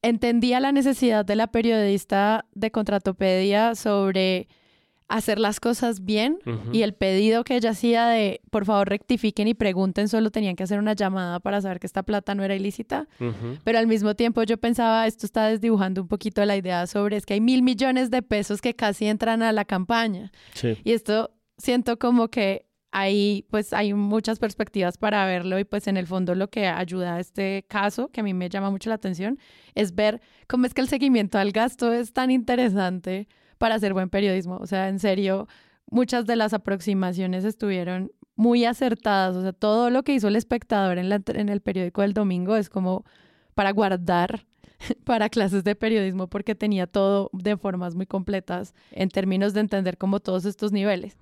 [0.01, 4.47] entendía la necesidad de la periodista de Contratopedia sobre
[5.11, 6.39] hacer las cosas bien
[6.71, 10.63] y el pedido que ella hacía de por favor rectifiquen y pregunten, solo tenían que
[10.63, 13.07] hacer una llamada para saber que esta plata no era ilícita.
[13.63, 17.25] Pero al mismo tiempo yo pensaba, esto está desdibujando un poquito la idea sobre es
[17.25, 20.31] que hay mil millones de pesos que casi entran a la campaña.
[20.53, 20.77] Sí.
[20.83, 25.97] Y esto siento como que ahí pues hay muchas perspectivas para verlo y pues en
[25.97, 28.95] el fondo lo que ayuda a este caso, que a mí me llama mucho la
[28.95, 29.39] atención,
[29.75, 33.27] es ver cómo es que el seguimiento al gasto es tan interesante
[33.61, 34.57] para hacer buen periodismo.
[34.57, 35.47] O sea, en serio,
[35.91, 39.35] muchas de las aproximaciones estuvieron muy acertadas.
[39.35, 42.55] O sea, todo lo que hizo el espectador en, la- en el periódico del domingo
[42.55, 43.05] es como
[43.53, 44.47] para guardar
[45.05, 49.99] para clases de periodismo porque tenía todo de formas muy completas en términos de entender
[49.99, 51.17] como todos estos niveles.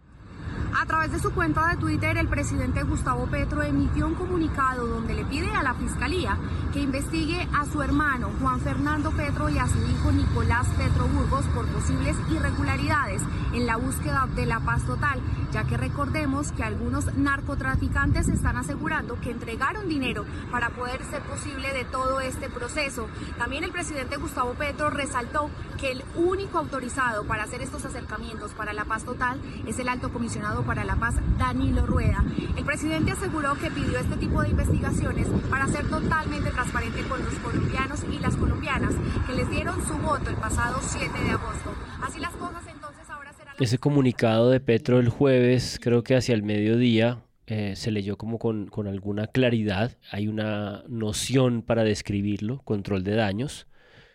[0.74, 5.16] A través de su cuenta de Twitter, el presidente Gustavo Petro emitió un comunicado donde
[5.16, 6.38] le pide a la Fiscalía
[6.72, 11.46] que investigue a su hermano Juan Fernando Petro y a su hijo Nicolás Petro Burgos
[11.56, 15.20] por posibles irregularidades en la búsqueda de la paz total,
[15.52, 21.74] ya que recordemos que algunos narcotraficantes están asegurando que entregaron dinero para poder ser posible
[21.74, 23.08] de todo este proceso.
[23.38, 25.50] También el presidente Gustavo Petro resaltó
[25.80, 30.12] que el único autorizado para hacer estos acercamientos para la paz total es el alto
[30.12, 32.24] comisionado para la paz, Danilo Rueda.
[32.58, 37.34] El presidente aseguró que pidió este tipo de investigaciones para ser totalmente transparente con los
[37.36, 38.94] colombianos y las colombianas
[39.28, 41.74] que les dieron su voto el pasado 7 de agosto.
[42.02, 46.36] Así las cosas entonces ahora será Ese comunicado de Petro el jueves, creo que hacia
[46.36, 49.98] el mediodía, eh, se leyó como con, con, alguna claridad.
[50.12, 53.68] Hay una noción para describirlo, control de daños,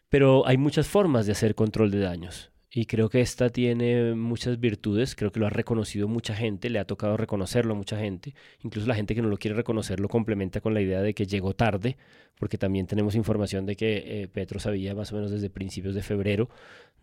[0.09, 2.54] pero hay muchas formas de hacer control de daños.
[2.77, 6.81] Y creo que esta tiene muchas virtudes, creo que lo ha reconocido mucha gente, le
[6.81, 10.09] ha tocado reconocerlo a mucha gente, incluso la gente que no lo quiere reconocer lo
[10.09, 11.97] complementa con la idea de que llegó tarde,
[12.37, 16.03] porque también tenemos información de que eh, Petro sabía más o menos desde principios de
[16.03, 16.49] febrero,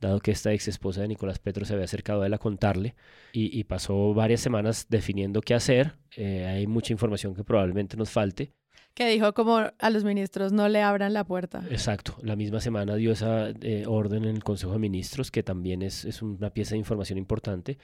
[0.01, 2.93] dado que esta ex esposa de Nicolás Petro se había acercado a él a contarle,
[3.31, 8.51] y, pasó varias semanas definiendo qué hacer, eh, hay mucha información que probablemente nos falte,
[8.93, 11.63] que dijo como a los ministros no le abran la puerta.
[11.69, 15.81] Exacto, la misma semana dio esa eh, orden en el Consejo de Ministros, que también
[15.81, 17.77] es, es, una pieza de información importante,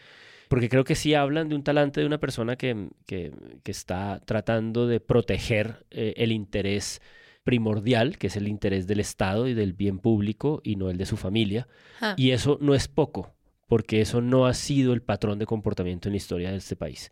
[0.49, 3.31] porque creo que sí hablan de un talante de una persona que, que,
[3.63, 7.01] que está tratando de proteger eh, el interés
[7.43, 11.05] primordial, que es el interés del Estado y del bien público y no el de
[11.05, 11.69] su familia.
[12.01, 12.13] Ah.
[12.17, 13.33] Y eso no es poco,
[13.67, 17.11] porque eso no ha sido el patrón de comportamiento en la historia de este país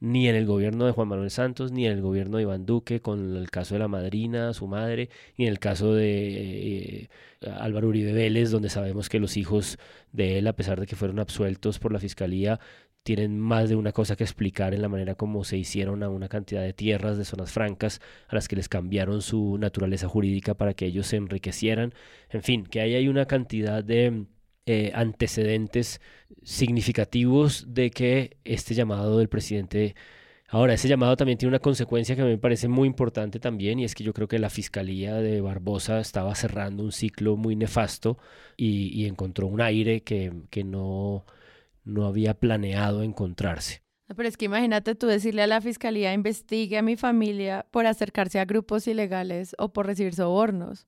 [0.00, 3.00] ni en el gobierno de Juan Manuel Santos, ni en el gobierno de Iván Duque,
[3.00, 7.08] con el caso de la madrina, su madre, ni en el caso de
[7.40, 9.78] eh, Álvaro Uribe Vélez, donde sabemos que los hijos
[10.12, 12.60] de él, a pesar de que fueron absueltos por la fiscalía,
[13.06, 16.28] tienen más de una cosa que explicar en la manera como se hicieron a una
[16.28, 20.74] cantidad de tierras de zonas francas a las que les cambiaron su naturaleza jurídica para
[20.74, 21.94] que ellos se enriquecieran.
[22.30, 24.26] En fin, que ahí hay una cantidad de
[24.66, 26.00] eh, antecedentes
[26.42, 29.94] significativos de que este llamado del presidente
[30.48, 33.96] Ahora, ese llamado también tiene una consecuencia que me parece muy importante también, y es
[33.96, 38.16] que yo creo que la fiscalía de Barbosa estaba cerrando un ciclo muy nefasto
[38.56, 41.26] y, encontró un aire que, que no,
[41.84, 43.82] no había planeado encontrarse.
[44.14, 48.38] Pero es que imagínate tú decirle a la fiscalía investigue a mi familia por acercarse
[48.38, 50.86] a grupos ilegales o por recibir sobornos.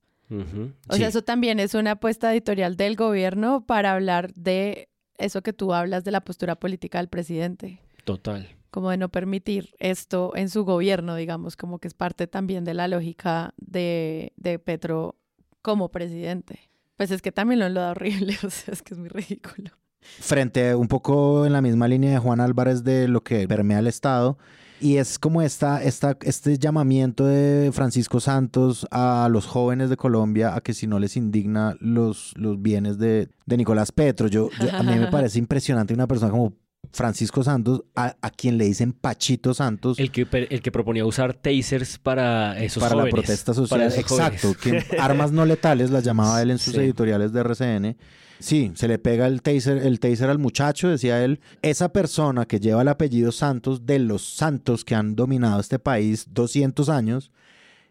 [0.89, 5.53] O sea, eso también es una apuesta editorial del gobierno para hablar de eso que
[5.53, 7.81] tú hablas de la postura política del presidente.
[8.05, 8.49] Total.
[8.71, 12.75] Como de no permitir esto en su gobierno, digamos, como que es parte también de
[12.75, 15.17] la lógica de, de Petro
[15.63, 16.71] como presidente.
[16.97, 19.71] Pues es que también lo han dado horrible, o sea, es que es muy ridículo.
[20.01, 23.87] Frente un poco en la misma línea de Juan Álvarez de lo que permea el
[23.87, 24.39] Estado,
[24.81, 30.55] y es como esta, esta, este llamamiento de Francisco Santos a los jóvenes de Colombia
[30.55, 34.29] a que si no les indigna los, los bienes de, de Nicolás Petro.
[34.29, 36.55] Yo, a mí me parece impresionante una persona como
[36.93, 39.99] Francisco Santos, a, quien le dicen Pachito Santos.
[39.99, 43.83] El que, el que proponía usar tasers para esos Para la protesta social.
[43.83, 44.55] Exacto.
[44.99, 47.97] armas no letales las llamaba él en sus editoriales de RCN.
[48.41, 51.41] Sí, se le pega el taser, el taser al muchacho, decía él.
[51.63, 56.27] Esa persona que lleva el apellido Santos, de los santos que han dominado este país
[56.31, 57.33] 200 años,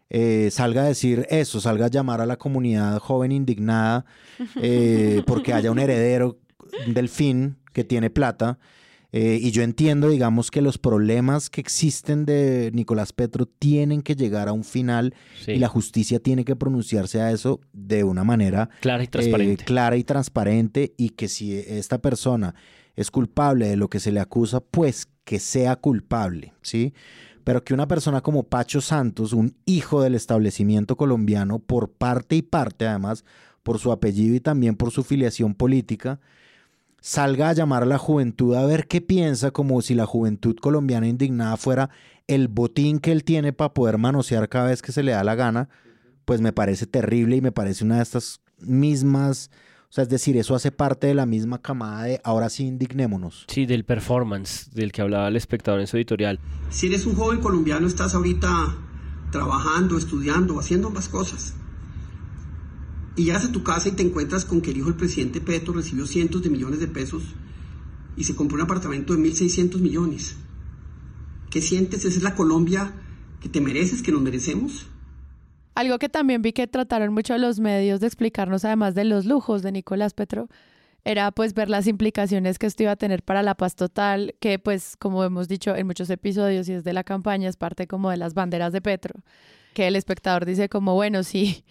[0.09, 4.05] eh, salga a decir eso, salga a llamar a la comunidad joven indignada
[4.61, 6.37] eh, porque haya un heredero
[6.87, 8.57] del fin que tiene plata
[9.13, 14.15] eh, y yo entiendo, digamos, que los problemas que existen de Nicolás Petro tienen que
[14.15, 15.15] llegar a un final
[15.47, 19.63] y la justicia tiene que pronunciarse a eso de una manera clara y transparente.
[19.63, 22.53] Eh, clara y transparente y que si esta persona
[22.95, 26.93] es culpable de lo que se le acusa, pues que sea culpable, ¿sí?
[27.45, 32.41] Pero que una persona como Pacho Santos, un hijo del establecimiento colombiano, por parte y
[32.41, 33.23] parte, además,
[33.63, 36.19] por su apellido y también por su filiación política,
[37.01, 41.07] salga a llamar a la juventud a ver qué piensa, como si la juventud colombiana
[41.07, 41.89] indignada fuera
[42.27, 45.35] el botín que él tiene para poder manosear cada vez que se le da la
[45.35, 45.69] gana,
[46.25, 49.49] pues me parece terrible y me parece una de estas mismas,
[49.89, 53.45] o sea, es decir, eso hace parte de la misma camada de ahora sí indignémonos.
[53.47, 56.39] Sí, del performance del que hablaba el espectador en su editorial.
[56.69, 58.75] Si eres un joven colombiano, estás ahorita
[59.31, 61.53] trabajando, estudiando, haciendo ambas cosas
[63.17, 65.73] y llegas a tu casa y te encuentras con que el hijo del presidente Petro
[65.73, 67.23] recibió cientos de millones de pesos
[68.15, 70.37] y se compró un apartamento de 1.600 millones.
[71.49, 72.05] ¿Qué sientes?
[72.05, 72.93] ¿Esa es la Colombia
[73.41, 74.87] que te mereces, que nos merecemos?
[75.73, 79.63] Algo que también vi que trataron mucho los medios de explicarnos, además de los lujos
[79.63, 80.47] de Nicolás Petro,
[81.03, 84.59] era pues ver las implicaciones que esto iba a tener para la paz total, que
[84.59, 88.11] pues como hemos dicho en muchos episodios y es de la campaña, es parte como
[88.11, 89.21] de las banderas de Petro,
[89.73, 91.63] que el espectador dice como, bueno, sí,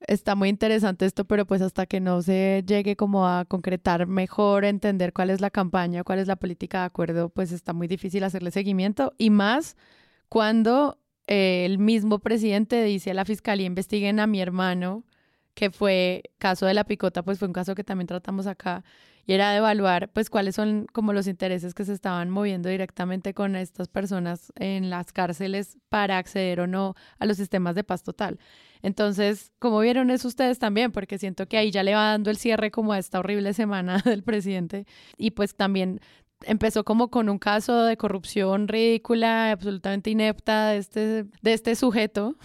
[0.00, 4.64] está muy interesante esto, pero pues hasta que no se llegue como a concretar mejor,
[4.64, 8.24] entender cuál es la campaña, cuál es la política de acuerdo, pues está muy difícil
[8.24, 9.76] hacerle seguimiento y más
[10.28, 15.04] cuando eh, el mismo presidente dice a la fiscalía investiguen a mi hermano,
[15.54, 18.84] que fue caso de la picota, pues fue un caso que también tratamos acá,
[19.26, 23.34] y era de evaluar pues cuáles son como los intereses que se estaban moviendo directamente
[23.34, 28.02] con estas personas en las cárceles para acceder o no a los sistemas de paz
[28.02, 28.38] total.
[28.82, 30.92] Entonces, ¿cómo vieron eso ustedes también?
[30.92, 33.98] Porque siento que ahí ya le va dando el cierre como a esta horrible semana
[34.04, 34.86] del presidente
[35.16, 36.00] y pues también
[36.42, 42.36] empezó como con un caso de corrupción ridícula, absolutamente inepta de este, de este sujeto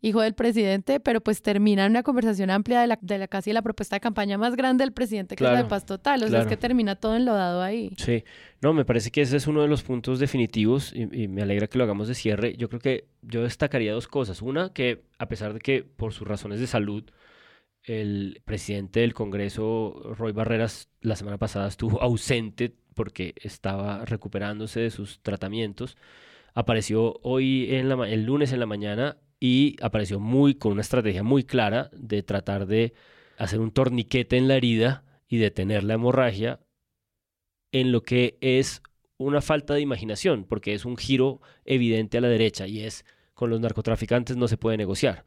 [0.00, 3.52] hijo del presidente, pero pues termina en una conversación amplia de la, de la casi
[3.52, 6.22] la propuesta de campaña más grande del presidente, que es la de paz total.
[6.22, 7.92] O sea, es que termina todo enlodado ahí.
[7.96, 8.24] Sí,
[8.60, 11.66] no, me parece que ese es uno de los puntos definitivos y, y, me alegra
[11.66, 12.56] que lo hagamos de cierre.
[12.56, 14.42] Yo creo que yo destacaría dos cosas.
[14.42, 17.04] Una, que a pesar de que por sus razones de salud,
[17.88, 24.90] el presidente del Congreso, Roy Barreras, la semana pasada estuvo ausente porque estaba recuperándose de
[24.90, 25.96] sus tratamientos.
[26.54, 31.22] Apareció hoy, en la, el lunes en la mañana, y apareció muy con una estrategia
[31.22, 32.94] muy clara de tratar de
[33.36, 36.60] hacer un torniquete en la herida y detener la hemorragia
[37.72, 38.82] en lo que es
[39.18, 43.04] una falta de imaginación, porque es un giro evidente a la derecha y es
[43.34, 45.24] con los narcotraficantes no se puede negociar.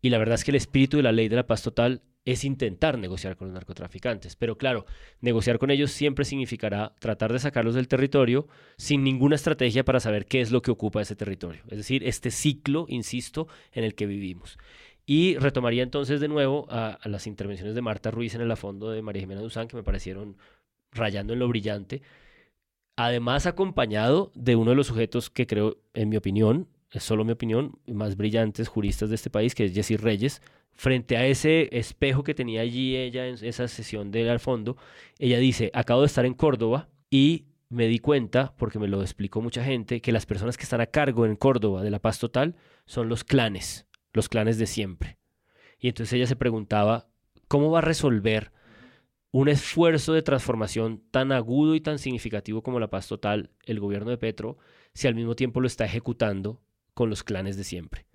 [0.00, 2.44] Y la verdad es que el espíritu de la ley de la paz total es
[2.44, 4.36] intentar negociar con los narcotraficantes.
[4.36, 4.86] Pero claro,
[5.20, 10.26] negociar con ellos siempre significará tratar de sacarlos del territorio sin ninguna estrategia para saber
[10.26, 11.62] qué es lo que ocupa ese territorio.
[11.68, 14.58] Es decir, este ciclo, insisto, en el que vivimos.
[15.06, 19.02] Y retomaría entonces de nuevo a, las intervenciones de Marta Ruiz en el fondo de
[19.02, 20.38] María Jimena Duzán, que me parecieron
[20.92, 22.00] rayando en lo brillante.
[22.96, 27.32] Además, acompañado de uno de los sujetos que creo, en mi opinión, es solo mi
[27.32, 30.40] opinión, más brillantes juristas de este país, que es Jesse Reyes,
[30.74, 34.76] frente a ese espejo que tenía allí ella en esa sesión del al fondo,
[35.18, 39.40] ella dice, acabo de estar en Córdoba y me di cuenta, porque me lo explicó
[39.40, 42.56] mucha gente, que las personas que están a cargo en Córdoba de la paz total
[42.86, 45.18] son los clanes, los clanes de siempre.
[45.78, 47.08] Y entonces ella se preguntaba,
[47.48, 48.52] ¿cómo va a resolver
[49.30, 54.10] un esfuerzo de transformación tan agudo y tan significativo como la paz total el gobierno
[54.10, 54.58] de Petro
[54.92, 56.62] si al mismo tiempo lo está ejecutando
[56.94, 58.06] con los clanes de siempre?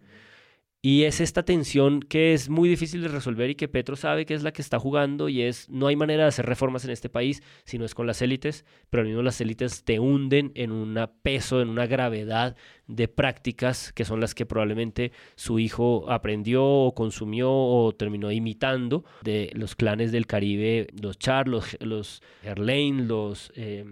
[0.81, 4.33] Y es esta tensión que es muy difícil de resolver y que Petro sabe que
[4.33, 7.09] es la que está jugando y es, no hay manera de hacer reformas en este
[7.09, 10.71] país si no es con las élites, pero al mismo las élites te hunden en
[10.71, 12.55] un peso, en una gravedad
[12.87, 19.03] de prácticas que son las que probablemente su hijo aprendió o consumió o terminó imitando
[19.21, 23.51] de los clanes del Caribe, los Char, los, los los...
[23.55, 23.83] Eh,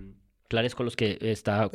[0.48, 1.70] clanes con los que está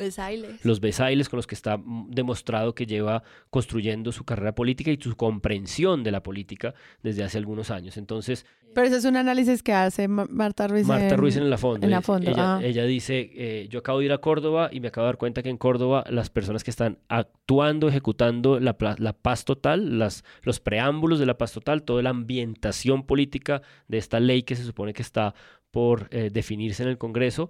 [0.63, 5.15] los Besailes con los que está demostrado que lleva construyendo su carrera política y su
[5.15, 7.97] comprensión de la política desde hace algunos años.
[7.97, 10.87] Entonces, pero ese es un análisis que hace Marta Ruiz.
[10.87, 11.85] Marta Ruiz en la fondo.
[11.85, 12.31] En la fondo.
[12.31, 12.63] Ella, ah.
[12.63, 15.43] ella dice, eh, yo acabo de ir a Córdoba y me acabo de dar cuenta
[15.43, 20.59] que en Córdoba las personas que están actuando, ejecutando la, la paz total, las, los
[20.59, 24.93] preámbulos de la paz total, toda la ambientación política de esta ley que se supone
[24.93, 25.35] que está
[25.73, 27.49] por eh, definirse en el Congreso,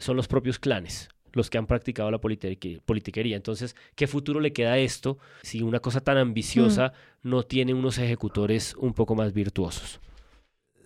[0.00, 3.36] son los propios clanes los que han practicado la politiquería.
[3.36, 6.92] Entonces, ¿qué futuro le queda a esto si una cosa tan ambiciosa
[7.22, 7.28] mm.
[7.28, 10.00] no tiene unos ejecutores un poco más virtuosos?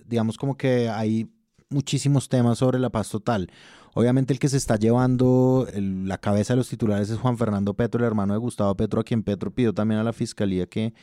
[0.04, 1.28] Digamos como que hay
[1.70, 3.50] muchísimos temas sobre la paz total.
[3.94, 8.00] Obviamente el que se está llevando la cabeza de los titulares es Juan Fernando Petro,
[8.00, 10.94] el hermano de Gustavo Petro, a quien Petro pidió también a la fiscalía que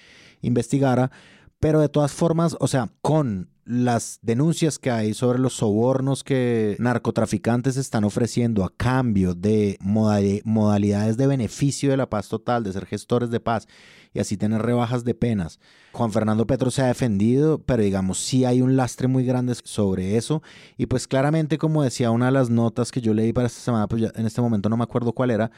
[0.42, 1.12] investigara.
[1.60, 6.76] Pero de todas formas, o sea, con las denuncias que hay sobre los sobornos que
[6.80, 12.88] narcotraficantes están ofreciendo a cambio de modalidades de beneficio de la paz total, de ser
[12.88, 13.68] gestores de paz
[14.12, 15.60] y así tener rebajas de penas.
[15.92, 20.18] Juan Fernando Petro se ha defendido, pero digamos, sí hay un lastre muy grande sobre
[20.18, 20.42] eso.
[20.76, 23.88] Y pues claramente, como decía una de las notas que yo leí para esta semana,
[23.88, 25.52] pues en este momento no me acuerdo cuál era,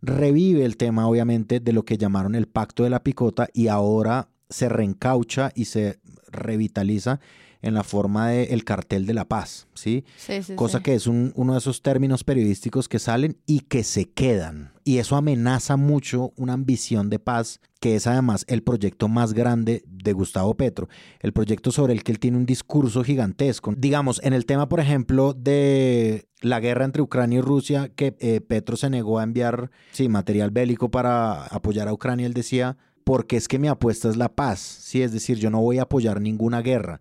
[0.00, 4.30] revive el tema obviamente de lo que llamaron el pacto de la picota y ahora
[4.50, 6.00] se reencaucha y se
[6.30, 7.20] revitaliza
[7.62, 10.04] en la forma de el cartel de la paz, ¿sí?
[10.16, 13.84] sí, sí Cosa que es un, uno de esos términos periodísticos que salen y que
[13.84, 14.72] se quedan.
[14.82, 19.84] Y eso amenaza mucho una ambición de paz, que es además el proyecto más grande
[19.86, 20.88] de Gustavo Petro,
[21.20, 23.74] el proyecto sobre el que él tiene un discurso gigantesco.
[23.76, 28.40] Digamos, en el tema, por ejemplo, de la guerra entre Ucrania y Rusia, que eh,
[28.40, 33.36] Petro se negó a enviar sí, material bélico para apoyar a Ucrania, él decía, porque
[33.36, 35.02] es que mi apuesta es la paz, ¿sí?
[35.02, 37.00] es decir, yo no voy a apoyar ninguna guerra.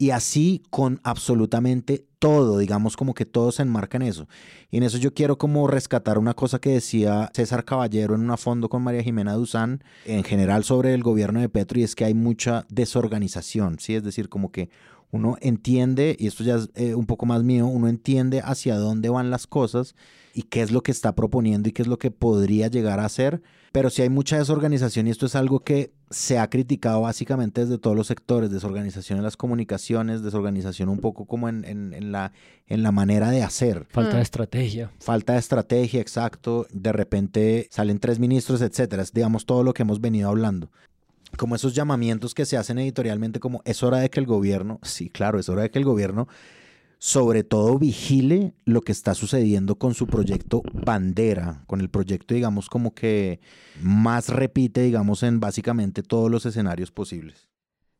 [0.00, 4.28] Y así con absolutamente todo, digamos como que todo se enmarca en eso.
[4.70, 8.36] Y en eso yo quiero como rescatar una cosa que decía César Caballero en una
[8.36, 12.04] fondo con María Jimena Duzán, en general sobre el gobierno de Petro, y es que
[12.04, 13.96] hay mucha desorganización, ¿sí?
[13.96, 14.70] Es decir, como que
[15.10, 19.08] uno entiende, y esto ya es eh, un poco más mío, uno entiende hacia dónde
[19.08, 19.94] van las cosas
[20.34, 23.08] y qué es lo que está proponiendo y qué es lo que podría llegar a
[23.08, 23.42] ser.
[23.72, 27.78] Pero si hay mucha desorganización y esto es algo que se ha criticado básicamente desde
[27.78, 32.32] todos los sectores, desorganización en las comunicaciones, desorganización un poco como en, en, la,
[32.66, 33.86] en la manera de hacer.
[33.90, 34.90] Falta de estrategia.
[35.00, 36.66] Falta de estrategia, exacto.
[36.72, 39.02] De repente salen tres ministros, etcétera.
[39.02, 40.70] Es, digamos todo lo que hemos venido hablando
[41.36, 45.10] como esos llamamientos que se hacen editorialmente como es hora de que el gobierno, sí,
[45.10, 46.26] claro, es hora de que el gobierno
[46.98, 52.68] sobre todo vigile lo que está sucediendo con su proyecto bandera, con el proyecto, digamos,
[52.68, 53.40] como que
[53.80, 57.48] más repite, digamos, en básicamente todos los escenarios posibles.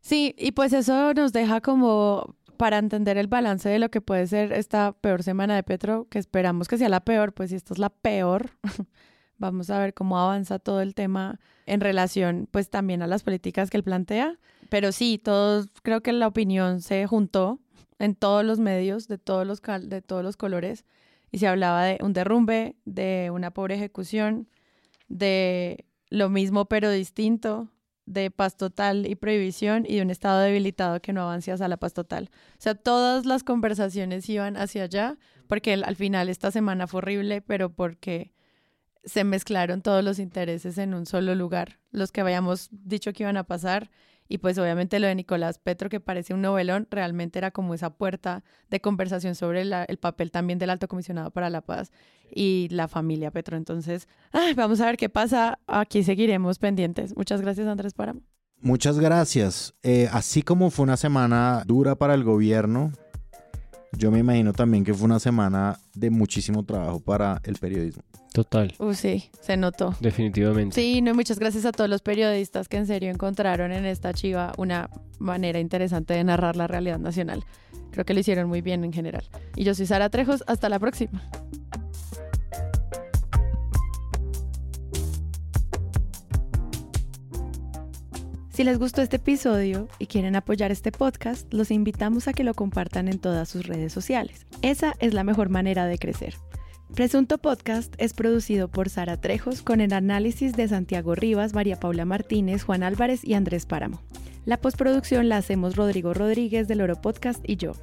[0.00, 4.26] Sí, y pues eso nos deja como para entender el balance de lo que puede
[4.26, 7.74] ser esta peor semana de Petro, que esperamos que sea la peor, pues si esta
[7.74, 8.50] es la peor,
[9.38, 13.70] vamos a ver cómo avanza todo el tema en relación pues también a las políticas
[13.70, 14.38] que él plantea.
[14.70, 17.60] Pero sí, todos, creo que la opinión se juntó
[17.98, 20.84] en todos los medios, de todos los, de todos los colores,
[21.30, 24.48] y se hablaba de un derrumbe, de una pobre ejecución,
[25.08, 27.68] de lo mismo pero distinto,
[28.06, 31.76] de paz total y prohibición y de un estado debilitado que no avance hacia la
[31.76, 32.30] paz total.
[32.52, 37.42] O sea, todas las conversaciones iban hacia allá, porque al final esta semana fue horrible,
[37.42, 38.32] pero porque
[39.04, 43.36] se mezclaron todos los intereses en un solo lugar, los que habíamos dicho que iban
[43.36, 43.90] a pasar
[44.28, 47.90] y pues obviamente lo de Nicolás Petro, que parece un novelón, realmente era como esa
[47.90, 51.90] puerta de conversación sobre el papel también del alto comisionado para la paz
[52.30, 53.56] y la familia Petro.
[53.56, 54.06] Entonces,
[54.56, 55.58] vamos a ver qué pasa.
[55.66, 57.16] Aquí seguiremos pendientes.
[57.16, 58.20] Muchas gracias, Andrés Páramo.
[58.60, 59.74] Muchas gracias.
[59.82, 62.92] Eh, así como fue una semana dura para el gobierno,
[63.92, 68.02] yo me imagino también que fue una semana de muchísimo trabajo para el periodismo.
[68.32, 68.74] Total.
[68.78, 69.94] Uh, sí, se notó.
[70.00, 70.74] Definitivamente.
[70.74, 74.52] Sí, no, muchas gracias a todos los periodistas que en serio encontraron en esta chiva
[74.58, 77.44] una manera interesante de narrar la realidad nacional.
[77.90, 79.24] Creo que lo hicieron muy bien en general.
[79.56, 81.22] Y yo soy Sara Trejos, hasta la próxima.
[88.58, 92.54] Si les gustó este episodio y quieren apoyar este podcast, los invitamos a que lo
[92.54, 94.46] compartan en todas sus redes sociales.
[94.62, 96.34] Esa es la mejor manera de crecer.
[96.92, 102.04] Presunto Podcast es producido por Sara Trejos con el análisis de Santiago Rivas, María Paula
[102.04, 104.02] Martínez, Juan Álvarez y Andrés Páramo.
[104.44, 107.74] La postproducción la hacemos Rodrigo Rodríguez del Oro Podcast y yo.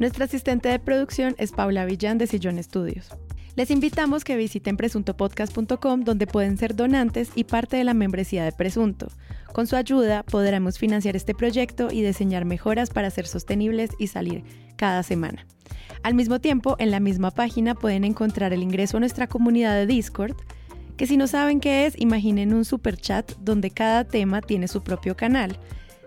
[0.00, 3.10] Nuestra asistente de producción es Paula Villán de Sillón Estudios.
[3.54, 8.50] Les invitamos que visiten presuntopodcast.com donde pueden ser donantes y parte de la membresía de
[8.50, 9.06] Presunto.
[9.54, 14.42] Con su ayuda podremos financiar este proyecto y diseñar mejoras para ser sostenibles y salir
[14.74, 15.46] cada semana.
[16.02, 19.86] Al mismo tiempo, en la misma página pueden encontrar el ingreso a nuestra comunidad de
[19.86, 20.34] Discord,
[20.96, 24.82] que si no saben qué es, imaginen un super chat donde cada tema tiene su
[24.82, 25.56] propio canal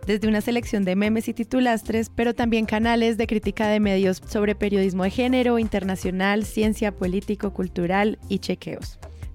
[0.06, 4.56] desde una selección de memes y titulastres, pero también canales de crítica de medios sobre
[4.56, 8.99] periodismo de género, internacional, ciencia, político, cultural y chequeos.